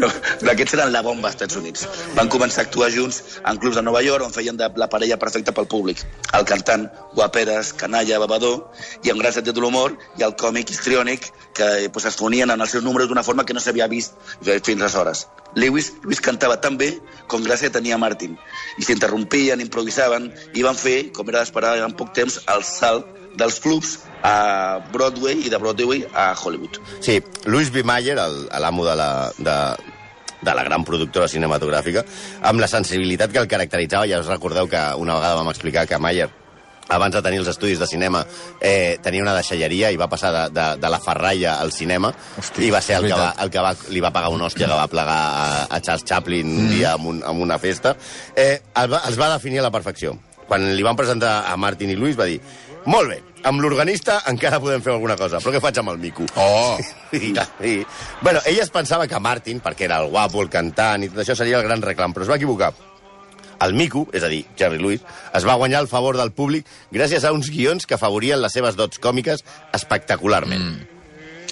No, 0.00 0.08
però 0.40 0.52
aquests 0.52 0.74
eren 0.76 0.92
la 0.92 1.02
bomba 1.04 1.28
als 1.28 1.36
Estats 1.36 1.58
Units. 1.60 1.86
Van 2.16 2.30
començar 2.32 2.62
a 2.62 2.66
actuar 2.68 2.88
junts 2.94 3.20
en 3.38 3.58
clubs 3.62 3.76
de 3.78 3.84
Nova 3.84 4.02
York 4.04 4.24
on 4.26 4.34
feien 4.34 4.56
de 4.58 4.68
la 4.80 4.88
parella 4.92 5.18
perfecta 5.20 5.54
pel 5.56 5.68
públic. 5.70 6.04
El 6.38 6.46
cantant, 6.48 6.86
guaperes, 7.14 7.72
canalla, 7.80 8.20
bevedor, 8.24 8.62
i 9.04 9.12
amb 9.12 9.22
gran 9.22 9.34
sentit 9.34 9.56
de 9.56 9.64
l'humor, 9.64 9.96
i 10.18 10.26
el 10.26 10.36
còmic 10.40 10.72
histriònic, 10.74 11.28
que 11.58 11.68
pues, 11.92 12.06
es 12.10 12.16
fonien 12.16 12.50
en 12.54 12.60
els 12.60 12.74
seus 12.76 12.86
números 12.86 13.10
d'una 13.10 13.26
forma 13.26 13.44
que 13.44 13.56
no 13.56 13.62
s'havia 13.64 13.90
vist 13.90 14.16
fins 14.42 14.80
aleshores. 14.80 15.26
Lewis, 15.54 15.92
Lewis 16.04 16.20
cantava 16.22 16.60
tan 16.60 16.76
bé 16.78 16.92
com 17.26 17.44
gràcia 17.44 17.72
tenia 17.72 17.98
Martin. 17.98 18.36
I 18.78 18.86
s'interrompien, 18.86 19.60
improvisaven, 19.64 20.30
i 20.54 20.64
van 20.66 20.76
fer, 20.78 21.10
com 21.16 21.28
era 21.28 21.42
d'esperar 21.42 21.78
en 21.84 21.96
poc 21.98 22.12
temps, 22.16 22.42
el 22.52 22.66
salt 22.66 23.17
dels 23.38 23.60
clubs 23.62 23.98
a 24.26 24.80
Broadway 24.92 25.44
i 25.46 25.52
de 25.52 25.58
Broadway 25.62 26.02
a 26.12 26.32
Hollywood. 26.34 26.80
Sí, 27.00 27.20
Louis 27.46 27.70
B. 27.70 27.84
Mayer, 27.86 28.18
el- 28.18 28.48
l'amo 28.60 28.84
de 28.86 28.96
la, 28.98 29.30
de, 29.38 29.54
de 30.42 30.54
la 30.54 30.64
gran 30.66 30.84
productora 30.84 31.28
cinematogràfica, 31.30 32.02
amb 32.42 32.60
la 32.60 32.68
sensibilitat 32.68 33.30
que 33.32 33.38
el 33.38 33.48
caracteritzava, 33.50 34.06
ja 34.10 34.18
us 34.20 34.26
recordeu 34.30 34.68
que 34.68 34.82
una 34.98 35.14
vegada 35.20 35.38
vam 35.38 35.48
explicar 35.54 35.86
que 35.86 35.98
Mayer 36.02 36.28
abans 36.88 37.12
de 37.12 37.20
tenir 37.20 37.36
els 37.42 37.48
estudis 37.52 37.76
de 37.78 37.86
cinema, 37.86 38.22
eh, 38.64 38.96
tenia 39.04 39.20
una 39.20 39.34
deixalleria 39.36 39.90
i 39.92 39.98
va 40.00 40.06
passar 40.08 40.30
de, 40.32 40.44
de, 40.56 40.66
de 40.80 40.88
la 40.88 40.98
ferralla 41.04 41.58
al 41.60 41.68
cinema 41.70 42.08
Hosti, 42.40 42.64
i 42.64 42.70
va 42.72 42.80
ser 42.80 42.96
el 42.96 43.04
que, 43.10 43.12
va, 43.12 43.34
el 43.44 43.50
que 43.52 43.60
va, 43.60 43.74
li 43.92 44.00
va 44.00 44.08
pagar 44.10 44.30
una 44.32 44.46
hòstia 44.46 44.64
que 44.70 44.78
va 44.78 44.86
plegar 44.88 45.16
a, 45.18 45.66
a 45.68 45.80
Charles 45.84 46.06
Chaplin 46.08 46.48
un 46.48 46.70
dia 46.72 46.94
en, 46.96 47.04
un, 47.10 47.20
en 47.28 47.42
una 47.44 47.58
festa. 47.60 47.92
Eh, 48.34 48.62
el 48.80 48.88
va, 48.90 49.02
els 49.04 49.20
va 49.20 49.28
definir 49.34 49.60
a 49.60 49.66
la 49.68 49.70
perfecció. 49.74 50.16
Quan 50.48 50.64
li 50.74 50.82
van 50.86 50.96
presentar 50.96 51.42
a 51.52 51.58
Martin 51.60 51.92
i 51.92 51.96
Luis 52.00 52.16
va 52.16 52.24
dir 52.24 52.40
molt 52.88 53.10
bé, 53.12 53.20
amb 53.46 53.62
l'organista 53.62 54.18
encara 54.30 54.60
podem 54.62 54.82
fer 54.82 54.92
alguna 54.94 55.16
cosa, 55.16 55.40
però 55.42 55.54
què 55.54 55.62
faig 55.62 55.80
amb 55.82 55.92
el 55.94 56.02
mico? 56.02 56.26
Oh! 56.36 56.76
I, 57.18 57.32
i, 57.64 57.74
bueno, 58.22 58.42
ella 58.44 58.64
es 58.64 58.74
pensava 58.74 59.06
que 59.06 59.20
Martin, 59.22 59.62
perquè 59.64 59.86
era 59.88 60.02
el 60.02 60.10
guapo, 60.12 60.42
el 60.42 60.50
cantant 60.52 61.06
i 61.06 61.10
tot 61.12 61.22
això, 61.24 61.36
seria 61.38 61.60
el 61.60 61.66
gran 61.66 61.82
reclam, 61.84 62.14
però 62.14 62.26
es 62.26 62.32
va 62.32 62.38
equivocar. 62.40 62.72
El 63.64 63.74
mico, 63.74 64.04
és 64.14 64.22
a 64.22 64.28
dir, 64.30 64.44
Jerry 64.58 64.78
Lewis, 64.78 65.02
es 65.34 65.46
va 65.46 65.56
guanyar 65.58 65.80
el 65.82 65.90
favor 65.90 66.16
del 66.18 66.30
públic 66.30 66.68
gràcies 66.94 67.24
a 67.26 67.32
uns 67.34 67.50
guions 67.50 67.88
que 67.90 67.96
afavorien 67.96 68.38
les 68.42 68.54
seves 68.54 68.78
dots 68.78 69.02
còmiques 69.02 69.42
espectacularment. 69.74 70.62
Mm. 70.62 70.94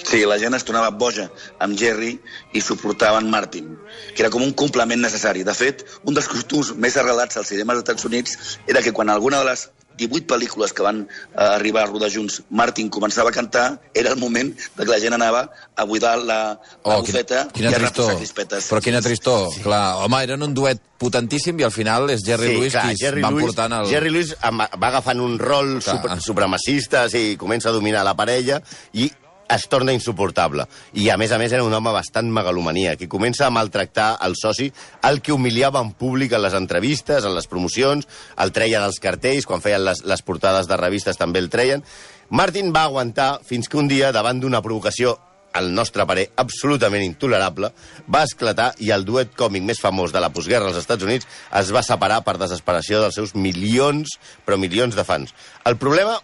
Sí, 0.06 0.20
la 0.22 0.36
gent 0.38 0.54
es 0.54 0.62
tornava 0.62 0.92
boja 0.94 1.24
amb 1.58 1.74
Jerry 1.78 2.12
i 2.54 2.60
suportaven 2.62 3.26
Martin, 3.30 3.72
que 4.14 4.22
era 4.22 4.30
com 4.30 4.44
un 4.44 4.52
complement 4.54 5.02
necessari. 5.02 5.42
De 5.42 5.54
fet, 5.56 5.82
un 6.06 6.14
dels 6.14 6.28
costums 6.30 6.76
més 6.78 6.94
arrelats 7.00 7.40
als 7.40 7.50
cinemes 7.50 7.80
dels 7.80 7.82
Estats 7.82 8.06
Units 8.06 8.38
era 8.70 8.84
que 8.86 8.94
quan 8.94 9.10
alguna 9.10 9.42
de 9.42 9.50
les 9.50 9.66
18 9.96 10.26
pel·lícules 10.28 10.72
que 10.76 10.82
van 10.84 11.02
eh, 11.08 11.42
arribar 11.42 11.82
a 11.84 11.90
rodar 11.90 12.10
junts, 12.12 12.42
Martin 12.50 12.90
començava 12.92 13.30
a 13.30 13.36
cantar, 13.36 13.80
era 13.94 14.10
el 14.12 14.16
moment 14.20 14.52
de 14.56 14.84
que 14.84 14.90
la 14.90 14.98
gent 15.02 15.14
anava 15.16 15.46
a 15.76 15.84
buidar 15.84 16.16
la, 16.18 16.38
la 16.84 16.96
Oh, 16.96 17.00
bufeta 17.02 17.46
quina, 17.52 17.52
quina 17.52 17.70
i 17.70 17.74
a 17.74 17.78
tristor. 17.78 18.04
reposar 18.06 18.16
crispetes. 18.22 18.68
Però 18.70 18.80
quina 18.84 19.00
tristor. 19.04 19.48
Sí. 19.54 19.62
Clar, 19.66 19.82
home, 20.04 20.22
eren 20.28 20.42
un 20.46 20.54
duet 20.54 20.80
potentíssim 20.96 21.58
i 21.60 21.64
al 21.66 21.72
final 21.74 22.08
és 22.10 22.22
Jerry 22.24 22.54
Lewis 22.54 22.72
qui 22.76 22.96
Jerry 23.02 23.20
van 23.24 23.34
Lewis, 23.34 23.50
portant 23.50 23.72
el... 23.80 23.90
Jerry 23.90 24.10
Lewis 24.14 24.34
va 24.40 24.68
agafant 24.88 25.20
un 25.20 25.38
rol 25.38 25.78
Clar. 25.80 25.96
super, 25.98 26.20
supremacista, 26.24 27.08
sí, 27.12 27.36
comença 27.36 27.68
a 27.68 27.72
dominar 27.76 28.04
la 28.04 28.14
parella 28.16 28.60
i 28.94 29.10
es 29.48 29.68
torna 29.68 29.94
insuportable. 29.94 30.66
I, 30.94 31.08
a 31.10 31.16
més 31.20 31.32
a 31.32 31.38
més, 31.38 31.52
era 31.52 31.64
un 31.64 31.74
home 31.74 31.92
bastant 31.94 32.30
megalomania, 32.32 32.96
que 32.96 33.08
comença 33.08 33.46
a 33.46 33.52
maltractar 33.54 34.16
el 34.26 34.34
soci, 34.38 34.70
el 35.06 35.20
que 35.22 35.34
humiliava 35.34 35.82
en 35.84 35.92
públic 35.94 36.34
en 36.34 36.42
les 36.42 36.56
entrevistes, 36.58 37.24
en 37.24 37.34
les 37.36 37.46
promocions, 37.50 38.08
el 38.42 38.52
treia 38.56 38.82
dels 38.82 39.00
cartells, 39.02 39.46
quan 39.46 39.62
feien 39.64 39.84
les, 39.84 40.02
les 40.04 40.26
portades 40.26 40.68
de 40.70 40.80
revistes 40.80 41.20
també 41.20 41.42
el 41.42 41.50
treien. 41.52 41.84
Martin 42.30 42.72
va 42.74 42.88
aguantar 42.88 43.36
fins 43.46 43.70
que 43.70 43.78
un 43.78 43.88
dia, 43.88 44.12
davant 44.12 44.42
d'una 44.42 44.62
provocació 44.62 45.16
al 45.56 45.70
nostre 45.72 46.04
parer, 46.04 46.26
absolutament 46.36 47.04
intolerable, 47.06 47.70
va 48.12 48.24
esclatar 48.28 48.72
i 48.84 48.90
el 48.92 49.06
duet 49.08 49.32
còmic 49.38 49.64
més 49.64 49.80
famós 49.80 50.12
de 50.12 50.20
la 50.20 50.28
postguerra 50.34 50.68
als 50.68 50.82
Estats 50.82 51.06
Units 51.06 51.28
es 51.60 51.70
va 51.72 51.84
separar 51.86 52.20
per 52.26 52.36
desesperació 52.36 53.00
dels 53.00 53.16
seus 53.16 53.32
milions, 53.34 54.18
però 54.44 54.60
milions 54.60 54.98
de 54.98 55.04
fans. 55.08 55.32
El 55.64 55.78
problema, 55.80 56.18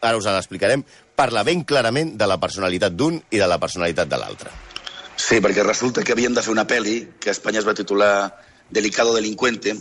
ara 0.00 0.16
us 0.16 0.30
l'explicarem, 0.30 0.86
parla 1.18 1.42
ben 1.44 1.64
clarament 1.66 2.14
de 2.18 2.26
la 2.30 2.38
personalitat 2.38 2.94
d'un 2.94 3.18
i 3.30 3.40
de 3.42 3.46
la 3.50 3.58
personalitat 3.58 4.08
de 4.10 4.18
l'altre. 4.20 4.52
Sí, 5.18 5.40
perquè 5.42 5.64
resulta 5.66 6.04
que 6.06 6.14
havien 6.14 6.34
de 6.34 6.44
fer 6.46 6.54
una 6.54 6.66
pel·li 6.70 7.00
que 7.18 7.32
a 7.32 7.34
Espanya 7.34 7.58
es 7.58 7.66
va 7.66 7.74
titular 7.74 8.12
Delicado 8.70 9.14
Delincuente 9.16 9.74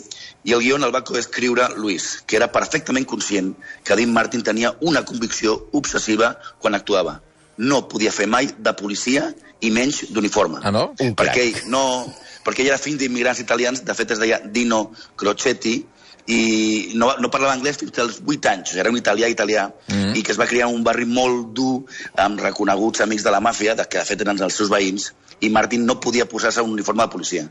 i 0.47 0.53
el 0.55 0.63
guion 0.63 0.85
el 0.87 0.93
va 0.95 1.03
coescriure 1.05 1.67
Luis, 1.75 2.23
que 2.25 2.39
era 2.39 2.49
perfectament 2.51 3.05
conscient 3.05 3.51
que 3.83 3.97
Dean 3.99 4.13
Martin 4.15 4.45
tenia 4.47 4.73
una 4.81 5.03
convicció 5.05 5.57
obsessiva 5.77 6.37
quan 6.57 6.77
actuava. 6.77 7.19
No 7.57 7.83
podia 7.91 8.13
fer 8.15 8.27
mai 8.31 8.49
de 8.57 8.73
policia 8.79 9.27
i 9.61 9.71
menys 9.73 10.07
d'uniforme. 10.13 10.61
Ah, 10.63 10.71
no? 10.71 10.87
Un 11.03 11.13
perquè 11.19 11.43
ell, 11.43 11.61
no, 11.73 11.83
perquè 12.45 12.63
ell 12.63 12.71
era 12.71 12.81
fill 12.81 12.97
d'immigrants 12.97 13.43
italians, 13.43 13.83
de 13.85 13.97
fet 13.97 14.15
es 14.15 14.23
deia 14.23 14.39
Dino 14.45 14.87
Crocetti, 15.19 15.81
i 16.27 16.91
no, 16.99 17.13
no 17.23 17.29
parlava 17.31 17.53
anglès 17.55 17.77
fins 17.79 17.97
als 18.03 18.17
8 18.25 18.49
anys, 18.51 18.73
era 18.75 18.91
un 18.91 18.97
italià 18.99 19.29
italià, 19.31 19.67
mm. 19.87 20.15
i 20.19 20.23
que 20.23 20.33
es 20.33 20.39
va 20.39 20.47
criar 20.49 20.67
en 20.67 20.75
un 20.75 20.83
barri 20.83 21.05
molt 21.07 21.53
dur, 21.55 21.85
amb 22.19 22.41
reconeguts 22.43 23.01
amics 23.05 23.23
de 23.23 23.31
la 23.31 23.39
màfia, 23.39 23.75
de, 23.79 23.85
que 23.87 24.01
de 24.01 24.05
fet 24.09 24.25
eren 24.25 24.41
els 24.43 24.57
seus 24.59 24.69
veïns, 24.73 25.13
i 25.39 25.51
Martin 25.53 25.83
no 25.85 25.99
podia 26.01 26.25
posar-se 26.25 26.63
un 26.65 26.71
uniforme 26.73 27.03
de 27.05 27.11
policia. 27.13 27.43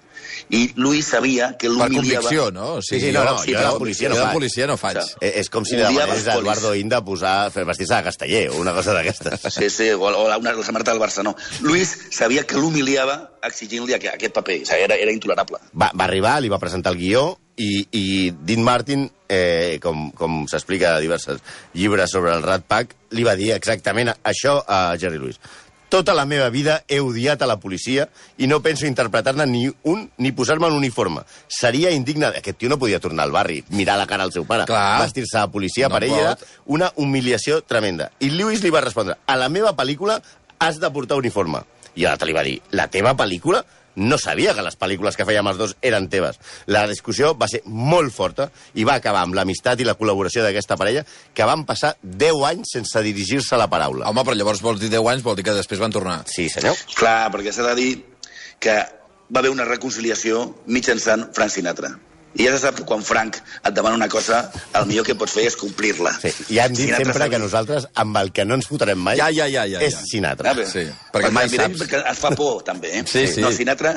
I 0.50 0.72
Luis 0.74 1.06
sabia 1.06 1.52
que 1.56 1.68
Per 1.68 1.72
l'humiliava... 1.72 2.24
convicció, 2.24 2.50
no? 2.50 2.66
O 2.74 2.82
Sí, 2.82 2.98
sí, 3.00 3.12
no, 3.14 3.22
no, 3.24 3.38
sí, 3.38 3.52
jo 3.54 3.60
de 3.60 3.64
però- 3.64 3.78
policia 3.78 4.08
jo 4.08 4.14
no 4.14 4.18
de 4.18 4.24
faig. 4.26 4.34
policia 4.34 4.66
no 4.66 4.76
faig. 4.76 4.98
O 4.98 5.04
sigui, 5.06 5.30
és 5.40 5.48
com 5.54 5.64
si 5.64 5.76
li 5.78 5.84
Odiava 5.86 6.08
demanés 6.10 6.26
a. 6.26 6.34
Eduardo 6.40 6.74
Inda 6.74 7.00
posar, 7.06 7.36
fer 7.54 7.64
vestir-se 7.64 7.94
de 7.94 8.02
casteller 8.10 8.42
o 8.50 8.58
una 8.60 8.74
cosa 8.74 8.92
d'aquestes. 8.92 9.46
Sí, 9.54 9.70
sí, 9.70 9.88
o, 9.94 10.02
o 10.02 10.26
una, 10.26 10.36
la 10.52 10.66
samarreta 10.66 10.90
del 10.92 11.00
Barça, 11.00 11.22
no. 11.22 11.36
Luis 11.62 11.94
sabia 12.10 12.42
que 12.42 12.58
l'humiliava 12.58 13.20
exigint-li 13.46 13.94
aquest, 13.94 14.14
aquest 14.18 14.34
paper. 14.34 14.60
O 14.64 14.66
sigui, 14.66 14.82
era, 14.90 14.98
era 15.06 15.14
intolerable. 15.14 15.62
Va, 15.72 15.92
va 15.94 16.04
arribar, 16.10 16.40
li 16.42 16.50
va 16.50 16.58
presentar 16.58 16.92
el 16.92 16.98
guió 16.98 17.36
i, 17.56 17.86
i 17.90 18.06
Dean 18.30 18.62
Martin, 18.64 19.06
eh, 19.28 19.78
com, 19.82 20.10
com 20.16 20.44
s'explica 20.50 20.94
a 20.94 21.02
diversos 21.02 21.42
llibres 21.74 22.12
sobre 22.12 22.34
el 22.36 22.44
Rat 22.44 22.66
Pack, 22.68 22.96
li 23.16 23.24
va 23.26 23.36
dir 23.36 23.52
exactament 23.56 24.12
això 24.22 24.60
a 24.66 24.96
Jerry 25.00 25.18
Lewis. 25.18 25.40
Tota 25.88 26.16
la 26.18 26.24
meva 26.26 26.48
vida 26.50 26.80
he 26.90 26.98
odiat 26.98 27.42
a 27.42 27.46
la 27.46 27.60
policia 27.62 28.08
i 28.42 28.48
no 28.50 28.58
penso 28.62 28.88
interpretar-ne 28.88 29.46
ni 29.46 29.68
un 29.86 30.02
ni 30.18 30.32
posar-me 30.34 30.66
un 30.66 30.74
uniforme. 30.80 31.22
Seria 31.46 31.92
indigne... 31.94 32.26
Aquest 32.26 32.58
tio 32.58 32.68
no 32.68 32.78
podia 32.78 32.98
tornar 33.00 33.24
al 33.24 33.32
barri, 33.32 33.60
mirar 33.70 33.94
la 34.00 34.08
cara 34.10 34.26
al 34.26 34.34
seu 34.34 34.44
pare, 34.44 34.66
vestir-se 34.66 35.38
de 35.38 35.46
policia, 35.54 35.86
No 35.86 35.94
per 35.94 36.02
ell 36.08 36.16
era 36.18 36.34
una 36.66 36.90
humiliació 36.96 37.60
tremenda. 37.62 38.10
I 38.18 38.32
Lewis 38.34 38.64
li 38.66 38.74
va 38.74 38.82
respondre, 38.82 39.14
a 39.26 39.38
la 39.38 39.48
meva 39.48 39.76
pel·lícula 39.78 40.18
has 40.58 40.82
de 40.82 40.90
portar 40.90 41.20
uniforme. 41.22 41.62
I 41.96 42.04
l'altre 42.04 42.28
li 42.28 42.34
va 42.36 42.44
dir, 42.44 42.58
la 42.76 42.90
teva 42.92 43.14
pel·lícula? 43.16 43.62
No 43.96 44.18
sabia 44.20 44.54
que 44.54 44.64
les 44.64 44.76
pel·lícules 44.78 45.16
que 45.16 45.26
fèiem 45.28 45.48
els 45.50 45.60
dos 45.60 45.76
eren 45.80 46.08
teves. 46.12 46.38
La 46.68 46.86
discussió 46.88 47.32
va 47.38 47.48
ser 47.48 47.62
molt 47.66 48.12
forta 48.14 48.50
i 48.74 48.84
va 48.84 48.98
acabar 49.00 49.22
amb 49.24 49.36
l'amistat 49.36 49.80
i 49.80 49.88
la 49.88 49.96
col·laboració 49.98 50.44
d'aquesta 50.44 50.76
parella 50.76 51.04
que 51.34 51.48
van 51.48 51.64
passar 51.68 51.94
10 52.02 52.42
anys 52.50 52.74
sense 52.76 53.02
dirigir-se 53.06 53.56
la 53.56 53.70
paraula. 53.72 54.10
Home, 54.10 54.24
però 54.24 54.36
llavors 54.36 54.62
vols 54.64 54.82
dir 54.82 54.92
10 54.92 55.12
anys, 55.14 55.24
vol 55.24 55.38
dir 55.38 55.46
que 55.48 55.56
després 55.56 55.80
van 55.80 55.94
tornar. 55.94 56.20
Sí, 56.28 56.50
senyor. 56.52 56.76
Clar, 56.94 57.32
perquè 57.32 57.54
s'ha 57.56 57.66
de 57.70 57.78
dir 57.78 57.90
que 58.60 58.76
va 59.32 59.40
haver 59.40 59.50
una 59.54 59.66
reconciliació 59.68 60.44
mitjançant 60.66 61.30
Frank 61.34 61.56
Sinatra. 61.56 61.96
I 62.36 62.44
ja 62.44 62.52
se 62.52 62.60
sap 62.62 62.76
que 62.76 62.84
quan 62.88 63.02
Frank 63.04 63.38
et 63.38 63.74
demana 63.74 63.96
una 63.96 64.08
cosa, 64.12 64.42
el 64.76 64.86
millor 64.90 65.06
que 65.08 65.16
pots 65.18 65.32
fer 65.36 65.46
és 65.48 65.56
complir-la. 65.56 66.12
Sí. 66.20 66.32
I 66.54 66.60
hem 66.64 66.74
dit 66.74 66.84
Sinatra 66.86 67.06
sempre 67.12 67.30
que 67.32 67.40
nosaltres, 67.40 67.88
amb 68.02 68.20
el 68.20 68.32
que 68.36 68.44
no 68.44 68.58
ens 68.60 68.68
fotrem 68.68 69.00
mai, 69.00 69.16
Ja, 69.20 69.30
ja, 69.32 69.48
ja, 69.48 69.64
ja, 69.70 69.80
és 69.80 69.96
ja. 69.96 70.04
Sinatra. 70.10 70.52
Ah, 70.52 70.58
bé. 70.58 70.66
Sí, 70.68 70.84
perquè 71.14 71.32
mai 71.32 71.48
saps. 71.52 71.86
Que 71.88 72.02
et 72.02 72.20
fa 72.20 72.34
por, 72.36 72.60
també, 72.66 72.92
eh? 73.00 73.02
Sí, 73.08 73.26
sí. 73.32 73.40
No, 73.44 73.52
Sinatra 73.56 73.94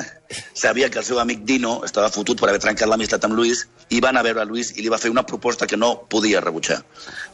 sabia 0.54 0.90
que 0.90 1.00
el 1.02 1.04
seu 1.04 1.20
amic 1.20 1.44
Dino 1.44 1.80
estava 1.84 2.10
fotut 2.14 2.40
per 2.40 2.50
haver 2.50 2.62
trencat 2.62 2.88
l'amistat 2.88 3.24
amb 3.28 3.36
Luis 3.36 3.66
i 3.90 4.00
va 4.00 4.12
anar 4.14 4.24
a 4.24 4.28
veure 4.30 4.44
a 4.44 4.48
Luis 4.48 4.72
i 4.76 4.84
li 4.84 4.92
va 4.92 4.98
fer 5.02 5.10
una 5.12 5.26
proposta 5.26 5.66
que 5.66 5.76
no 5.76 5.94
podia 6.08 6.40
rebutjar. 6.40 6.80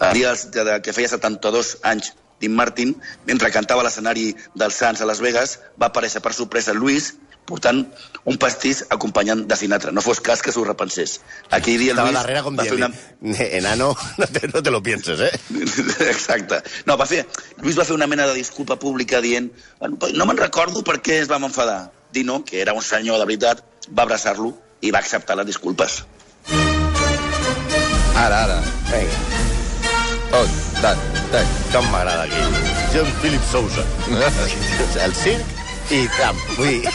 El 0.00 0.14
dia 0.18 0.34
que 0.82 0.96
feia 0.96 1.12
72 1.12 1.76
anys 1.82 2.14
Dean 2.40 2.52
Martin, 2.52 2.92
mentre 3.24 3.50
cantava 3.52 3.80
a 3.80 3.86
l'escenari 3.86 4.34
dels 4.54 4.76
Sants 4.76 5.00
a 5.00 5.06
Las 5.08 5.22
Vegas, 5.24 5.58
va 5.80 5.88
aparèixer 5.88 6.20
per 6.20 6.34
sorpresa 6.36 6.74
Luis 6.76 7.14
portant 7.46 7.84
un 8.26 8.36
pastís 8.42 8.82
acompanyant 8.90 9.44
de 9.46 9.56
Sinatra. 9.56 9.92
No 9.94 10.02
fos 10.02 10.20
cas 10.20 10.42
que 10.42 10.52
s'ho 10.52 10.64
repensés. 10.66 11.20
Aquell 11.50 11.78
dia 11.78 11.92
Estava 11.94 12.10
Luis 12.10 12.18
darrere 12.18 12.42
com 12.42 12.56
va 12.58 12.66
fer 12.66 12.74
dient, 12.76 12.96
una... 13.22 13.46
enano, 13.60 13.92
no 14.20 14.26
te, 14.26 14.48
no 14.52 14.62
te 14.62 14.70
lo 14.74 14.82
pienses, 14.82 15.20
eh? 15.20 15.30
Exacte. 16.10 16.60
No, 16.86 16.96
va 16.98 17.06
fer... 17.06 17.22
Lluís 17.62 17.78
va 17.78 17.84
fer 17.88 17.94
una 17.94 18.06
mena 18.10 18.26
de 18.26 18.34
disculpa 18.34 18.76
pública 18.82 19.20
dient 19.22 19.52
"Bueno, 19.80 19.96
no 20.14 20.26
me'n 20.26 20.42
recordo 20.42 20.82
per 20.84 20.98
què 21.00 21.20
es 21.22 21.28
vam 21.30 21.44
enfadar. 21.48 21.92
Dino, 22.12 22.42
que 22.44 22.60
era 22.62 22.72
un 22.72 22.82
senyor 22.82 23.18
de 23.20 23.24
veritat, 23.28 23.62
va 23.96 24.02
abraçar-lo 24.06 24.52
i 24.80 24.90
va 24.94 24.98
acceptar 25.02 25.36
les 25.36 25.46
disculpes. 25.46 26.02
Ara, 28.16 28.44
ara. 28.44 28.60
Vinga, 28.90 29.24
Oh, 30.36 30.44
tant, 30.82 30.98
tant. 31.30 31.50
com 31.72 31.84
m'agrada 31.92 32.24
aquí. 32.24 32.40
John 32.92 33.06
Philip 33.22 33.42
Sousa. 33.50 33.84
El 35.04 35.14
circ 35.14 35.46
i 35.90 36.06
Trump. 36.16 36.40
Vull 36.56 36.72
dir... 36.80 36.94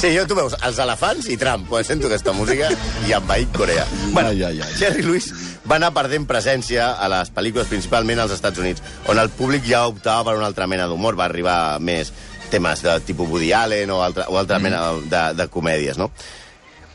Sí, 0.00 0.10
jo, 0.14 0.24
tu 0.24 0.36
veus, 0.36 0.54
els 0.64 0.78
elefants 0.80 1.28
i 1.28 1.36
Trump. 1.40 1.66
Quan 1.68 1.84
sento 1.84 2.08
aquesta 2.08 2.32
música 2.32 2.70
i 3.06 3.14
envaït 3.16 3.52
Corea. 3.56 3.84
Bueno, 4.14 4.30
Ai, 4.32 4.42
ai, 4.48 4.60
ai. 4.64 4.72
Jerry 4.80 5.04
Lewis 5.04 5.30
va 5.68 5.76
anar 5.76 5.92
perdent 5.96 6.26
presència 6.28 6.94
a 6.96 7.08
les 7.12 7.30
pel·lícules, 7.36 7.68
principalment 7.68 8.22
als 8.24 8.34
Estats 8.36 8.60
Units, 8.60 8.82
on 9.12 9.20
el 9.20 9.30
públic 9.36 9.68
ja 9.68 9.84
optava 9.88 10.30
per 10.30 10.38
una 10.40 10.48
altra 10.48 10.68
mena 10.70 10.88
d'humor, 10.88 11.18
va 11.20 11.28
arribar 11.28 11.78
més 11.84 12.12
temes 12.50 12.82
de 12.82 12.96
tipus 13.06 13.28
Woody 13.28 13.52
Allen 13.54 13.92
o 13.94 14.00
altra, 14.02 14.26
o 14.28 14.38
altra 14.40 14.58
mm. 14.58 14.62
mena 14.62 14.80
de, 15.04 15.24
de 15.38 15.48
comèdies, 15.52 16.00
no? 16.00 16.10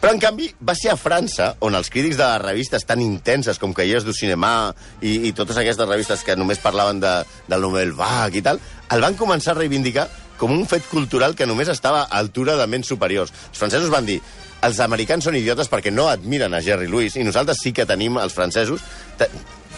Però, 0.01 0.11
en 0.13 0.19
canvi, 0.21 0.51
va 0.61 0.75
ser 0.77 0.91
a 0.91 0.99
França, 0.99 1.53
on 1.65 1.73
els 1.73 1.89
crítics 1.89 2.19
de 2.19 2.25
les 2.27 2.41
revistes 2.43 2.83
tan 2.85 2.99
intenses 3.01 3.57
com 3.57 3.71
Cahiers 3.73 4.05
du 4.05 4.13
Cinema 4.13 4.51
i, 4.99 5.15
i 5.29 5.31
totes 5.33 5.57
aquestes 5.57 5.87
revistes 5.89 6.21
que 6.21 6.35
només 6.37 6.61
parlaven 6.61 6.99
de, 7.01 7.13
del 7.49 7.63
Nouvelle 7.65 7.95
Vague 7.97 8.41
i 8.41 8.43
tal, 8.45 8.59
el 8.93 9.01
van 9.01 9.17
començar 9.17 9.55
a 9.55 9.59
reivindicar 9.61 10.05
com 10.37 10.51
un 10.51 10.65
fet 10.69 10.87
cultural 10.91 11.35
que 11.35 11.47
només 11.47 11.69
estava 11.71 12.05
a 12.05 12.19
altura 12.19 12.57
de 12.59 12.67
ments 12.67 12.89
superiors. 12.91 13.33
Els 13.51 13.61
francesos 13.61 13.93
van 13.93 14.07
dir 14.07 14.19
els 14.65 14.79
americans 14.81 15.27
són 15.27 15.37
idiotes 15.37 15.69
perquè 15.69 15.93
no 15.93 16.07
admiren 16.09 16.53
a 16.53 16.61
Jerry 16.63 16.87
Lewis 16.89 17.15
i 17.19 17.23
nosaltres 17.27 17.61
sí 17.61 17.73
que 17.75 17.85
tenim, 17.85 18.17
els 18.17 18.33
francesos, 18.33 18.81
te 19.19 19.29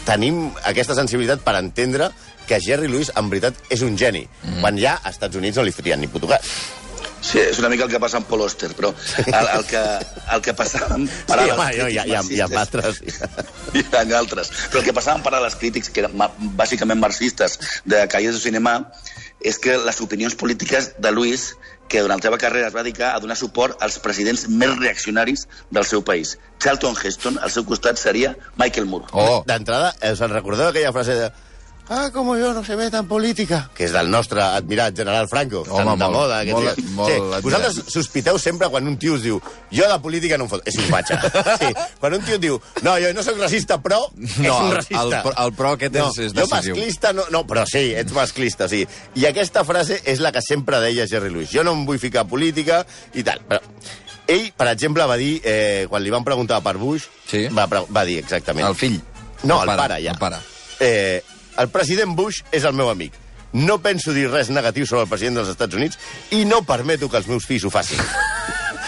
tenim 0.08 0.48
aquesta 0.70 0.96
sensibilitat 0.96 1.44
per 1.44 1.58
entendre 1.60 2.12
que 2.48 2.62
Jerry 2.64 2.88
Lewis, 2.88 3.12
en 3.20 3.30
veritat, 3.30 3.58
és 3.70 3.84
un 3.84 3.98
geni, 4.00 4.24
mm. 4.24 4.62
quan 4.64 4.78
ja 4.80 4.96
als 5.02 5.18
Estats 5.18 5.36
Units 5.36 5.60
no 5.60 5.66
li 5.68 5.76
fotien 5.76 6.00
ni 6.00 6.08
puto. 6.08 6.30
Sí, 7.28 7.42
és 7.42 7.58
una 7.60 7.68
mica 7.68 7.84
el 7.84 7.92
que 7.92 8.00
passa 8.00 8.20
amb 8.22 8.28
Paul 8.30 8.46
Oster, 8.46 8.70
però 8.78 8.94
el, 9.26 9.48
el, 9.58 9.66
que, 9.68 9.82
el 10.36 10.44
que 10.46 10.54
passava 10.56 10.94
amb 10.96 11.10
Sí, 11.12 11.34
home, 11.34 11.66
jo, 11.76 11.88
hi, 11.90 11.98
ha, 12.00 12.06
hi, 12.06 12.16
ha, 12.16 12.22
hi 12.24 12.42
ha 12.46 12.48
altres. 12.62 13.02
Hi 13.78 13.84
ha 13.92 14.04
altres. 14.18 14.52
Però 14.72 14.80
el 14.80 14.86
que 14.86 14.94
passava 14.96 15.18
amb 15.18 15.26
parar 15.28 15.42
les 15.44 15.58
crítics, 15.60 15.90
que 15.92 16.06
eren 16.06 16.16
ma- 16.18 16.30
bàsicament 16.62 17.02
marxistes, 17.02 17.58
de 17.84 18.06
Calles 18.12 18.38
de 18.38 18.42
Cinema, 18.46 18.78
és 19.42 19.60
que 19.62 19.78
les 19.78 20.02
opinions 20.02 20.36
polítiques 20.36 20.94
de 20.98 21.12
Luis 21.12 21.52
que 21.88 22.02
durant 22.04 22.20
la 22.20 22.26
seva 22.28 22.40
carrera 22.42 22.68
es 22.68 22.76
va 22.76 22.84
dedicar 22.84 23.14
a 23.16 23.20
donar 23.24 23.38
suport 23.40 23.82
als 23.84 23.98
presidents 24.04 24.48
més 24.50 24.74
reaccionaris 24.76 25.48
del 25.72 25.86
seu 25.88 26.04
país. 26.04 26.36
Charlton 26.60 26.98
Heston, 27.00 27.40
al 27.40 27.54
seu 27.54 27.64
costat, 27.66 28.00
seria 28.02 28.36
Michael 28.60 28.90
Moore. 28.92 29.08
Oh, 29.14 29.44
D'entrada, 29.48 29.94
us 30.12 30.22
en 30.22 30.34
recordeu 30.34 30.68
aquella 30.72 30.92
frase 30.96 31.16
de 31.16 31.30
Ah, 31.90 32.10
como 32.12 32.36
yo 32.36 32.54
no 32.54 32.66
se 32.66 32.76
meta 32.76 32.98
en 33.00 33.08
política. 33.08 33.70
Que 33.74 33.86
és 33.86 33.94
del 33.96 34.10
nostre 34.12 34.42
admirat 34.44 34.96
general 34.98 35.30
Franco. 35.30 35.62
Home, 35.70 35.86
tan 35.86 36.00
de 36.00 36.06
molt, 36.06 36.16
moda. 36.18 36.40
Aquest 36.42 36.58
molt- 36.58 36.76
dia. 36.76 36.90
molt 36.98 37.10
sí, 37.10 37.16
admirat. 37.16 37.44
vosaltres 37.44 37.94
sospiteu 37.94 38.38
sempre 38.38 38.68
quan 38.68 38.88
un 38.88 38.98
tio 39.00 39.14
us 39.16 39.22
diu 39.24 39.40
jo 39.72 39.88
de 39.88 40.00
política 40.04 40.38
no 40.38 40.44
em 40.46 40.50
fot... 40.52 40.62
És 40.68 40.76
un 40.76 40.84
fatxa. 40.92 41.22
Sí, 41.62 41.70
quan 42.02 42.14
un 42.18 42.22
tio 42.28 42.38
diu 42.44 42.58
no, 42.84 42.98
jo 43.00 43.14
no 43.16 43.24
sóc 43.24 43.40
racista, 43.40 43.78
però 43.82 44.02
és 44.20 44.36
No, 44.44 44.58
un 44.60 44.66
el- 44.68 44.76
racista. 44.76 45.04
el 45.04 45.16
pro- 45.24 45.36
el 45.46 45.54
pro 45.54 45.72
aquest 45.78 45.96
no, 45.96 46.10
és- 46.10 46.18
és 46.26 46.34
Jo 46.34 46.42
decisiu. 46.42 46.76
masclista 46.76 47.14
no... 47.14 47.24
No, 47.32 47.46
però 47.48 47.64
sí, 47.66 47.94
ets 47.96 48.12
masclista, 48.12 48.68
sí. 48.68 48.84
I 49.16 49.26
aquesta 49.32 49.64
frase 49.64 50.02
és 50.04 50.20
la 50.20 50.34
que 50.36 50.42
sempre 50.42 50.82
deia 50.84 51.08
Jerry 51.08 51.30
Lewis. 51.32 51.52
Jo 51.56 51.64
no 51.64 51.72
em 51.72 51.86
vull 51.88 52.00
ficar 52.04 52.26
política 52.28 52.82
i 53.14 53.24
tal. 53.24 53.40
Però 53.48 53.62
ell, 54.28 54.52
per 54.58 54.68
exemple, 54.74 55.06
va 55.08 55.16
dir, 55.16 55.40
eh, 55.48 55.86
quan 55.88 56.04
li 56.04 56.10
van 56.12 56.26
preguntar 56.28 56.60
per 56.62 56.76
Bush, 56.78 57.08
Sí. 57.32 57.48
va, 57.48 57.64
va 57.72 58.04
dir 58.04 58.20
exactament... 58.20 58.68
el 58.68 58.76
fill. 58.76 59.00
No, 59.44 59.62
el 59.64 59.72
pare, 59.72 60.02
ja. 60.04 60.12
El 60.12 60.20
pare. 60.20 60.44
Eh, 60.82 61.24
el 61.58 61.70
president 61.74 62.16
Bush 62.16 62.44
és 62.52 62.64
el 62.68 62.74
meu 62.78 62.90
amic. 62.90 63.14
No 63.54 63.78
penso 63.82 64.12
dir 64.14 64.28
res 64.30 64.50
negatiu 64.52 64.86
sobre 64.86 65.06
el 65.06 65.10
president 65.10 65.40
dels 65.40 65.50
Estats 65.54 65.76
Units 65.78 65.98
i 66.36 66.44
no 66.46 66.62
permeto 66.68 67.08
que 67.10 67.18
els 67.18 67.28
meus 67.32 67.46
fills 67.48 67.64
ho 67.66 67.74
facin. 67.74 68.02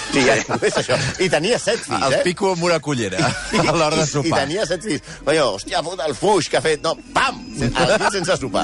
Sí, 0.09 0.23
ja, 0.25 0.33
és 0.65 0.73
això. 0.79 0.95
I 1.21 1.27
tenia 1.29 1.59
set 1.61 1.83
fills, 1.85 2.01
El 2.07 2.13
eh? 2.15 2.19
pico 2.25 2.47
amb 2.55 2.63
una 2.65 2.79
cullera 2.81 3.19
a 3.61 3.73
l'hora 3.75 3.93
de 3.99 4.01
I, 4.01 4.07
I 4.07 4.09
sopar. 4.09 4.39
tenia 4.39 4.63
set 4.65 4.81
fills. 4.81 5.03
Coño, 5.21 5.43
hòstia 5.53 5.83
puta, 5.85 6.07
el 6.09 6.15
fuix 6.17 6.47
que 6.49 6.57
ha 6.57 6.61
fet... 6.65 6.81
No, 6.81 6.95
pam! 7.13 7.38
El 7.61 7.93
fill 7.93 8.07
sense 8.15 8.38
sopar. 8.41 8.63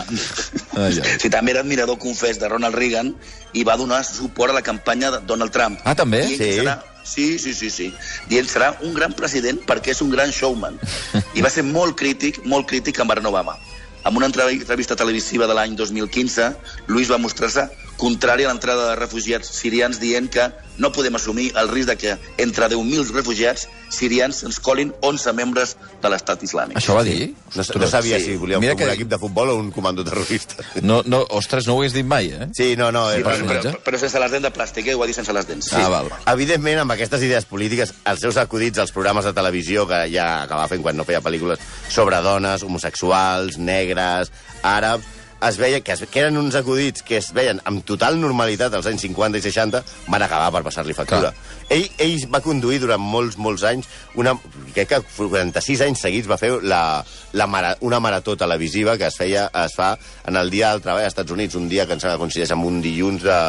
Ai, 0.73 0.87
ai. 1.03 1.11
Sí, 1.21 1.29
també 1.29 1.53
era 1.53 1.61
admirador 1.61 1.99
confés 2.01 2.39
de 2.41 2.49
Ronald 2.49 2.73
Reagan 2.73 3.11
i 3.53 3.61
va 3.67 3.75
donar 3.77 4.01
suport 4.07 4.55
a 4.55 4.57
la 4.57 4.63
campanya 4.65 5.11
de 5.13 5.21
Donald 5.29 5.53
Trump. 5.53 5.77
Ah, 5.85 5.93
també? 5.93 6.23
Dient 6.25 6.41
Sí. 6.41 6.49
Serà, 6.63 6.79
sí, 7.05 7.27
sí, 7.37 7.53
sí, 7.53 7.69
sí. 7.69 7.91
Dient 8.31 8.49
serà 8.49 8.71
un 8.81 8.97
gran 8.97 9.13
president 9.13 9.61
perquè 9.69 9.93
és 9.93 10.01
un 10.01 10.09
gran 10.09 10.33
showman. 10.33 10.81
I 11.37 11.45
va 11.45 11.53
ser 11.53 11.61
molt 11.69 11.93
crític, 11.99 12.41
molt 12.49 12.65
crític 12.73 12.97
amb 13.05 13.13
Barack 13.13 13.29
Obama. 13.29 13.53
En 14.05 14.15
una 14.15 14.27
entrev- 14.27 14.51
entrevista 14.53 14.95
televisiva 14.95 15.47
de 15.49 15.55
l'any 15.57 15.73
2015, 15.75 16.51
Luis 16.87 17.09
va 17.09 17.17
mostrar-se 17.17 17.63
contrari 17.97 18.43
a 18.45 18.51
l'entrada 18.51 18.91
de 18.91 18.97
refugiats 18.99 19.49
sirians 19.57 19.97
dient 20.01 20.27
que 20.29 20.45
no 20.77 20.91
podem 20.93 21.15
assumir 21.17 21.47
el 21.57 21.71
risc 21.71 21.89
de 21.89 21.95
que 21.97 22.13
entre 22.43 22.67
10.000 22.69 23.09
refugiats 23.15 23.65
sirians 23.89 24.43
ens 24.43 24.59
colin 24.59 24.93
11 25.01 25.33
membres 25.33 25.75
de 26.01 26.09
l'estat 26.09 26.41
islàmic. 26.43 26.77
Això 26.77 26.95
va 26.97 27.03
dir? 27.03 27.33
No, 27.55 27.63
no 27.79 27.87
sabia 27.87 28.19
sí. 28.19 28.25
si 28.31 28.35
volia 28.37 28.57
un, 28.57 28.61
Mira 28.61 28.73
un 28.73 28.79
que- 28.79 28.91
equip 28.93 29.07
de 29.09 29.19
futbol 29.19 29.49
o 29.49 29.55
un 29.57 29.71
comando 29.71 30.03
terrorista. 30.03 30.63
No, 30.81 31.01
no, 31.05 31.25
ostres, 31.29 31.67
no 31.67 31.75
ho 31.75 31.79
hagués 31.81 31.93
dit 31.93 32.05
mai, 32.05 32.27
eh? 32.31 32.47
Sí, 32.53 32.75
no, 32.75 32.91
no. 32.91 33.09
Sí, 33.11 33.19
eh, 33.19 33.23
però, 33.23 33.47
però, 33.47 33.73
però 33.83 33.97
sense 33.99 34.19
les 34.19 34.31
dents 34.31 34.43
de 34.47 34.51
plàstic, 34.53 34.87
eh? 34.87 34.95
Ho 34.95 34.99
va 34.99 35.07
dir 35.07 35.13
sense 35.17 35.33
les 35.33 35.47
dents. 35.47 35.71
Ah, 35.73 35.87
val. 35.89 36.09
Evidentment, 36.33 36.79
amb 36.83 36.91
aquestes 36.95 37.21
idees 37.23 37.45
polítiques, 37.45 37.93
els 38.05 38.19
seus 38.19 38.37
acudits 38.37 38.79
als 38.79 38.91
programes 38.91 39.25
de 39.25 39.33
televisió 39.33 39.87
que 39.87 40.05
ja 40.11 40.43
acabava 40.43 40.67
fent 40.67 40.81
quan 40.81 40.97
no 40.97 41.05
feia 41.07 41.21
pel·lícules 41.21 41.59
sobre 41.89 42.21
dones, 42.25 42.63
homosexuals, 42.63 43.57
negres, 43.57 44.31
àrabs, 44.63 45.05
es 45.49 45.57
veia 45.61 45.81
que, 45.81 45.93
es, 45.93 46.03
que 46.11 46.21
eren 46.23 46.37
uns 46.39 46.55
acudits 46.59 47.03
que 47.05 47.19
es 47.21 47.31
veien 47.35 47.59
amb 47.69 47.85
total 47.87 48.19
normalitat 48.21 48.73
als 48.73 48.87
anys 48.89 49.05
50 49.07 49.39
i 49.39 49.43
60, 49.45 49.81
van 50.07 50.25
acabar 50.25 50.51
per 50.53 50.63
passar-li 50.67 50.95
factura. 50.97 51.33
Ell, 51.69 51.87
ell 52.01 52.27
va 52.31 52.43
conduir 52.45 52.79
durant 52.83 53.01
molts, 53.01 53.39
molts 53.41 53.65
anys, 53.67 53.89
una, 54.21 54.35
crec 54.75 54.91
que 54.93 55.01
46 55.17 55.85
anys 55.87 56.05
seguits 56.05 56.29
va 56.29 56.39
fer 56.41 56.51
la, 56.61 57.03
la 57.33 57.47
mara, 57.49 57.75
una 57.81 57.99
marató 58.03 58.37
televisiva 58.37 58.97
que 59.01 59.09
es 59.09 59.17
feia 59.17 59.47
es 59.65 59.75
fa 59.77 59.93
en 60.27 60.37
el 60.39 60.51
Dia 60.53 60.71
del 60.73 60.83
Treball 60.85 61.03
als 61.03 61.15
Estats 61.15 61.35
Units, 61.35 61.57
un 61.59 61.69
dia 61.69 61.87
que 61.89 61.95
que 61.95 62.17
coincideix 62.21 62.51
amb 62.53 62.67
un 62.67 62.81
dilluns 62.83 63.23
de, 63.23 63.41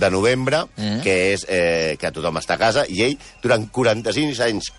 de 0.00 0.10
novembre, 0.10 0.64
mm. 0.76 1.02
que 1.04 1.16
és 1.32 1.44
eh, 1.48 1.96
que 2.00 2.10
tothom 2.10 2.40
està 2.40 2.56
a 2.56 2.62
casa, 2.62 2.86
i 2.88 3.02
ell, 3.04 3.18
durant 3.42 3.68
45 3.70 4.40
anys 4.48 4.72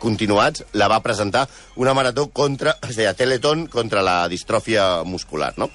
continuats, 0.00 0.64
la 0.72 0.88
va 0.88 1.02
presentar 1.04 1.46
una 1.76 1.94
marató 1.94 2.28
contra, 2.28 2.76
es 2.88 2.96
deia 2.96 3.14
Teleton, 3.14 3.66
contra 3.72 4.02
la 4.02 4.24
distròfia 4.32 5.04
muscular, 5.04 5.54
no? 5.56 5.70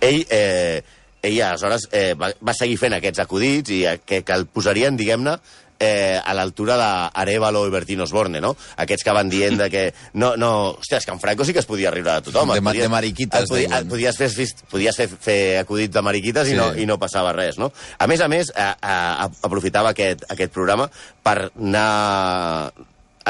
Ell, 0.00 0.24
eh, 0.30 0.82
ell 1.22 1.40
aleshores 1.42 1.88
eh, 1.92 2.12
va, 2.18 2.32
va 2.40 2.54
seguir 2.54 2.76
fent 2.78 2.94
aquests 2.98 3.24
acudits 3.24 3.70
i 3.74 3.84
eh, 3.86 3.96
que, 4.06 4.22
que 4.22 4.36
el 4.36 4.46
posarien, 4.46 4.96
diguem-ne, 4.96 5.38
eh, 5.80 6.18
a 6.18 6.32
l'altura 6.34 6.74
d'Arevalo 6.78 7.60
i 7.66 7.70
Bertino 7.70 8.02
Osborne, 8.02 8.40
no? 8.42 8.52
Aquests 8.82 9.04
que 9.06 9.12
van 9.14 9.28
dient 9.30 9.58
de 9.60 9.68
que... 9.70 9.82
No, 10.18 10.32
no... 10.36 10.50
Hòstia, 10.80 10.98
és 10.98 11.06
que 11.06 11.14
en 11.14 11.20
Franco 11.22 11.44
sí 11.46 11.54
que 11.54 11.62
es 11.62 11.68
podia 11.70 11.92
riure 11.94 12.16
de 12.16 12.24
tothom. 12.26 12.50
De 12.54 12.62
podies- 12.62 12.82
de 12.86 12.88
mariquites, 12.90 13.44
et 13.46 13.52
Podies, 13.52 13.72
et 13.78 13.88
podies, 13.90 14.18
fer, 14.18 14.46
podies 14.72 14.98
fer, 14.98 15.08
fer 15.08 15.38
acudits 15.62 15.94
de 15.94 16.02
mariquites 16.02 16.50
Sí. 16.50 16.54
i, 16.54 16.58
no, 16.58 16.68
i 16.74 16.86
no 16.86 16.98
passava 16.98 17.32
res, 17.36 17.58
no? 17.62 17.70
A 17.98 18.06
més 18.10 18.20
a 18.22 18.28
més, 18.30 18.50
a, 18.54 18.72
a, 18.82 18.98
a, 19.26 19.30
aprofitava 19.50 19.94
aquest, 19.94 20.26
aquest 20.34 20.54
programa 20.54 20.88
per 21.22 21.36
anar 21.54 22.72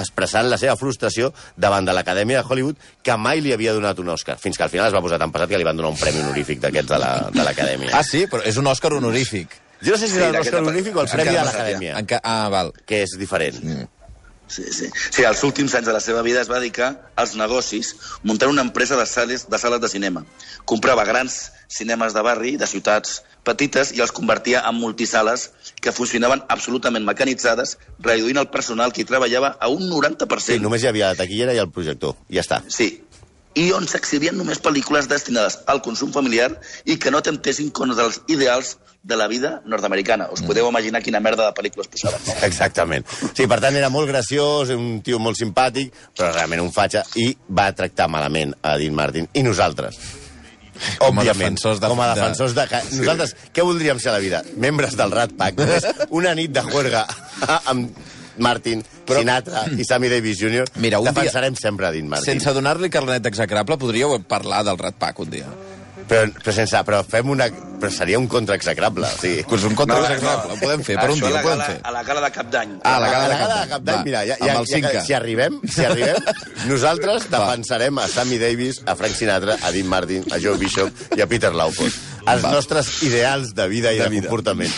expressant 0.00 0.48
la 0.50 0.58
seva 0.58 0.76
frustració 0.76 1.32
davant 1.56 1.84
de 1.86 1.92
l'Acadèmia 1.92 2.42
de 2.42 2.48
Hollywood, 2.48 2.76
que 3.02 3.16
mai 3.16 3.40
li 3.40 3.52
havia 3.52 3.72
donat 3.76 3.98
un 3.98 4.08
Òscar, 4.14 4.38
fins 4.38 4.56
que 4.56 4.62
al 4.64 4.70
final 4.70 4.86
es 4.88 4.94
va 4.94 5.02
posar 5.04 5.18
tan 5.18 5.32
pesat 5.32 5.48
que 5.48 5.58
li 5.58 5.64
van 5.64 5.76
donar 5.76 5.90
un 5.90 5.98
premi 5.98 6.20
honorífic 6.20 6.60
d'aquests 6.60 6.88
de 6.88 6.98
la- 6.98 7.30
de 7.32 7.42
l'Acadèmia. 7.44 7.90
Ah, 7.94 8.02
sí? 8.04 8.26
Però 8.26 8.42
és 8.44 8.56
un 8.56 8.66
Òscar 8.66 8.92
honorífic. 8.94 9.48
Jo 9.80 9.92
no 9.92 9.98
sé 9.98 10.08
si 10.08 10.14
Sí, 10.14 10.18
d'aquesta 10.18 10.38
l'Òscar 10.58 10.62
honorífic 10.62 10.96
o 10.96 11.00
el 11.02 11.08
premi 11.08 11.30
de 11.36 11.44
l'Acadèmia, 11.44 11.98
Enca... 11.98 12.20
Ah, 12.24 12.48
val. 12.50 12.72
que 12.84 13.02
és 13.02 13.10
diferent. 13.18 13.88
Sí, 14.48 14.64
sí. 14.72 14.86
Sí, 15.10 15.24
als 15.28 15.42
últims 15.44 15.74
anys 15.74 15.86
de 15.86 15.92
la 15.92 16.00
seva 16.00 16.22
vida 16.22 16.40
es 16.40 16.48
va 16.50 16.58
dedicar 16.58 17.10
als 17.16 17.34
negocis, 17.36 17.94
muntant 18.22 18.48
una 18.50 18.62
empresa 18.62 18.96
de 18.96 19.04
sales 19.04 19.46
de, 19.50 19.58
sales 19.58 19.78
de 19.82 19.88
cinema. 19.90 20.24
Comprava 20.64 21.04
grans 21.04 21.52
cinemes 21.68 22.14
de 22.14 22.22
barri, 22.22 22.56
de 22.56 22.66
ciutats 22.66 23.22
petites, 23.48 23.94
i 23.96 24.02
els 24.04 24.12
convertia 24.14 24.62
en 24.68 24.78
multisales 24.78 25.48
que 25.80 25.94
funcionaven 25.96 26.44
absolutament 26.52 27.06
mecanitzades, 27.08 27.76
reduint 28.04 28.40
el 28.40 28.50
personal 28.52 28.92
que 28.92 29.02
hi 29.02 29.08
treballava 29.08 29.54
a 29.58 29.72
un 29.72 29.88
90%. 29.88 30.52
Sí, 30.52 30.62
només 30.62 30.84
hi 30.84 30.92
havia 30.92 31.12
la 31.12 31.18
taquillera 31.18 31.56
i 31.56 31.62
el 31.62 31.70
projector. 31.72 32.18
I 32.28 32.40
ja 32.40 32.46
està. 32.46 32.62
Sí. 32.68 32.90
I 33.58 33.70
on 33.74 33.88
s'exhibien 33.90 34.36
només 34.38 34.60
pel·lícules 34.62 35.08
destinades 35.10 35.56
al 35.66 35.80
consum 35.82 36.12
familiar 36.14 36.52
i 36.84 36.98
que 37.00 37.10
no 37.10 37.24
temptessin 37.26 37.72
contra 37.74 38.04
els 38.06 38.20
ideals 38.30 38.76
de 39.02 39.16
la 39.16 39.26
vida 39.26 39.62
nord-americana. 39.64 40.28
Us 40.34 40.42
podeu 40.44 40.68
imaginar 40.68 41.00
quina 41.02 41.20
merda 41.24 41.48
de 41.48 41.56
pel·lícules 41.56 41.88
posaven. 41.90 42.22
No? 42.26 42.36
Exactament. 42.48 43.08
Sí, 43.32 43.48
per 43.48 43.60
tant, 43.64 43.78
era 43.78 43.90
molt 43.90 44.10
graciós, 44.10 44.70
un 44.74 45.00
tio 45.02 45.18
molt 45.22 45.40
simpàtic, 45.40 45.94
però 46.14 46.30
realment 46.34 46.62
un 46.66 46.72
fatxa, 46.74 47.06
i 47.18 47.32
va 47.48 47.70
tractar 47.72 48.10
malament 48.12 48.54
a 48.62 48.76
Dean 48.78 48.94
Martin. 48.98 49.30
I 49.32 49.46
nosaltres? 49.46 49.98
Com 50.98 51.18
a 51.18 51.24
defensors 51.26 51.80
de- 51.82 51.88
com 51.90 52.00
a 52.00 52.10
de- 52.12 52.20
defensors 52.20 52.54
de... 52.56 52.66
de... 52.70 52.82
Nosaltres, 53.00 53.34
què 53.54 53.64
voldríem 53.66 53.98
ser 54.02 54.10
a 54.12 54.16
la 54.18 54.22
vida? 54.24 54.42
Membres 54.56 54.96
del 54.98 55.10
Rat 55.14 55.32
Pack. 55.38 55.58
Només 55.58 55.86
una 56.20 56.34
nit 56.38 56.52
de 56.54 56.62
juerga 56.68 57.04
amb 57.72 57.90
Martin, 58.38 58.84
però... 59.08 59.18
Sinatra 59.24 59.64
i 59.74 59.82
Sammy 59.88 60.08
Davis 60.12 60.38
Jr. 60.38 60.68
Mira, 60.78 61.00
un 61.02 61.08
dia- 61.08 61.14
Defensarem 61.16 61.56
sempre 61.58 61.88
a 61.88 61.90
Dean 61.94 62.06
Martin. 62.08 62.36
Sense 62.38 62.52
donar-li 62.54 62.90
carnet 62.94 63.26
execrable, 63.26 63.78
podríeu 63.80 64.14
parlar 64.30 64.62
del 64.68 64.78
Rat 64.78 64.94
Pack 65.00 65.18
un 65.24 65.32
dia. 65.32 65.48
Però, 66.08 66.28
però, 66.38 66.54
sense, 66.54 66.78
però 66.86 67.02
fem 67.04 67.28
una... 67.34 67.50
Però 67.78 67.90
seria 67.94 68.18
un 68.18 68.26
contraexecrable. 68.26 69.06
O 69.06 69.20
sigui, 69.20 69.44
Pues 69.48 69.62
un 69.64 69.74
contra 69.74 69.98
execrable, 70.00 70.54
ho 70.54 70.58
podem 70.58 70.82
fer, 70.82 70.96
per 70.98 71.10
un 71.10 71.20
dia, 71.20 71.28
a 71.28 71.30
la 71.30 71.38
ho 71.38 71.42
podem 71.42 71.58
gala, 71.58 71.64
fer. 71.64 71.80
a 71.84 71.90
la 71.92 72.02
gala 72.02 72.20
de 72.26 72.30
cap 72.32 72.50
d'any. 72.50 72.72
Ah, 72.82 72.90
la 72.90 72.96
a 72.96 73.00
la 73.00 73.38
gala 73.38 73.60
de 73.64 73.68
Cap 73.68 73.82
d'Any. 73.82 74.04
mira, 74.04 74.24
ja, 74.26 74.36
ja, 74.40 74.54
ja, 74.54 74.62
Cinca. 74.66 75.04
si 75.04 75.12
arribem, 75.12 75.60
si 75.68 75.84
arribem, 75.84 76.16
nosaltres 76.66 77.28
defensarem 77.30 77.98
a 77.98 78.08
Sammy 78.08 78.38
Davis, 78.38 78.82
a 78.86 78.94
Frank 78.96 79.14
Sinatra, 79.14 79.56
a 79.62 79.70
Dean 79.70 79.86
Martin, 79.86 80.24
a 80.32 80.38
Joe 80.38 80.56
Bishop 80.58 80.90
i 81.16 81.20
a 81.22 81.26
Peter 81.26 81.52
Laupos. 81.54 81.94
Els 82.28 82.42
Va. 82.44 82.50
nostres 82.52 83.02
ideals 83.02 83.54
de 83.54 83.68
vida 83.68 83.92
i 83.92 83.98
de, 83.98 84.04
De 84.04 84.10
vida. 84.10 84.28
comportament. 84.28 84.72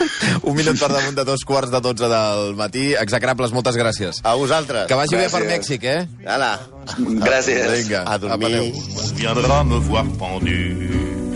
Un 0.48 0.56
minut 0.56 0.78
per 0.80 0.88
damunt 0.90 1.14
de 1.14 1.24
dos 1.28 1.44
quarts 1.44 1.70
de 1.70 1.80
dotze 1.80 2.08
del 2.08 2.54
matí. 2.56 2.94
Execrables, 2.98 3.52
moltes 3.52 3.76
gràcies. 3.76 4.20
A 4.24 4.34
vosaltres. 4.34 4.86
Que 4.88 4.96
vagi 4.98 5.14
bé 5.14 5.28
per 5.28 5.42
Gràcies. 5.44 5.52
Mèxic, 5.52 5.84
eh? 5.84 6.08
Ala. 6.26 6.58
Gràcies. 6.98 7.70
Vinga, 7.70 8.02
A 8.06 8.18
dormir. 8.18 8.48
apateu. 8.48 9.14
viendra 9.14 9.62
me 9.64 9.78
voir 9.86 10.04
pendu, 10.18 10.56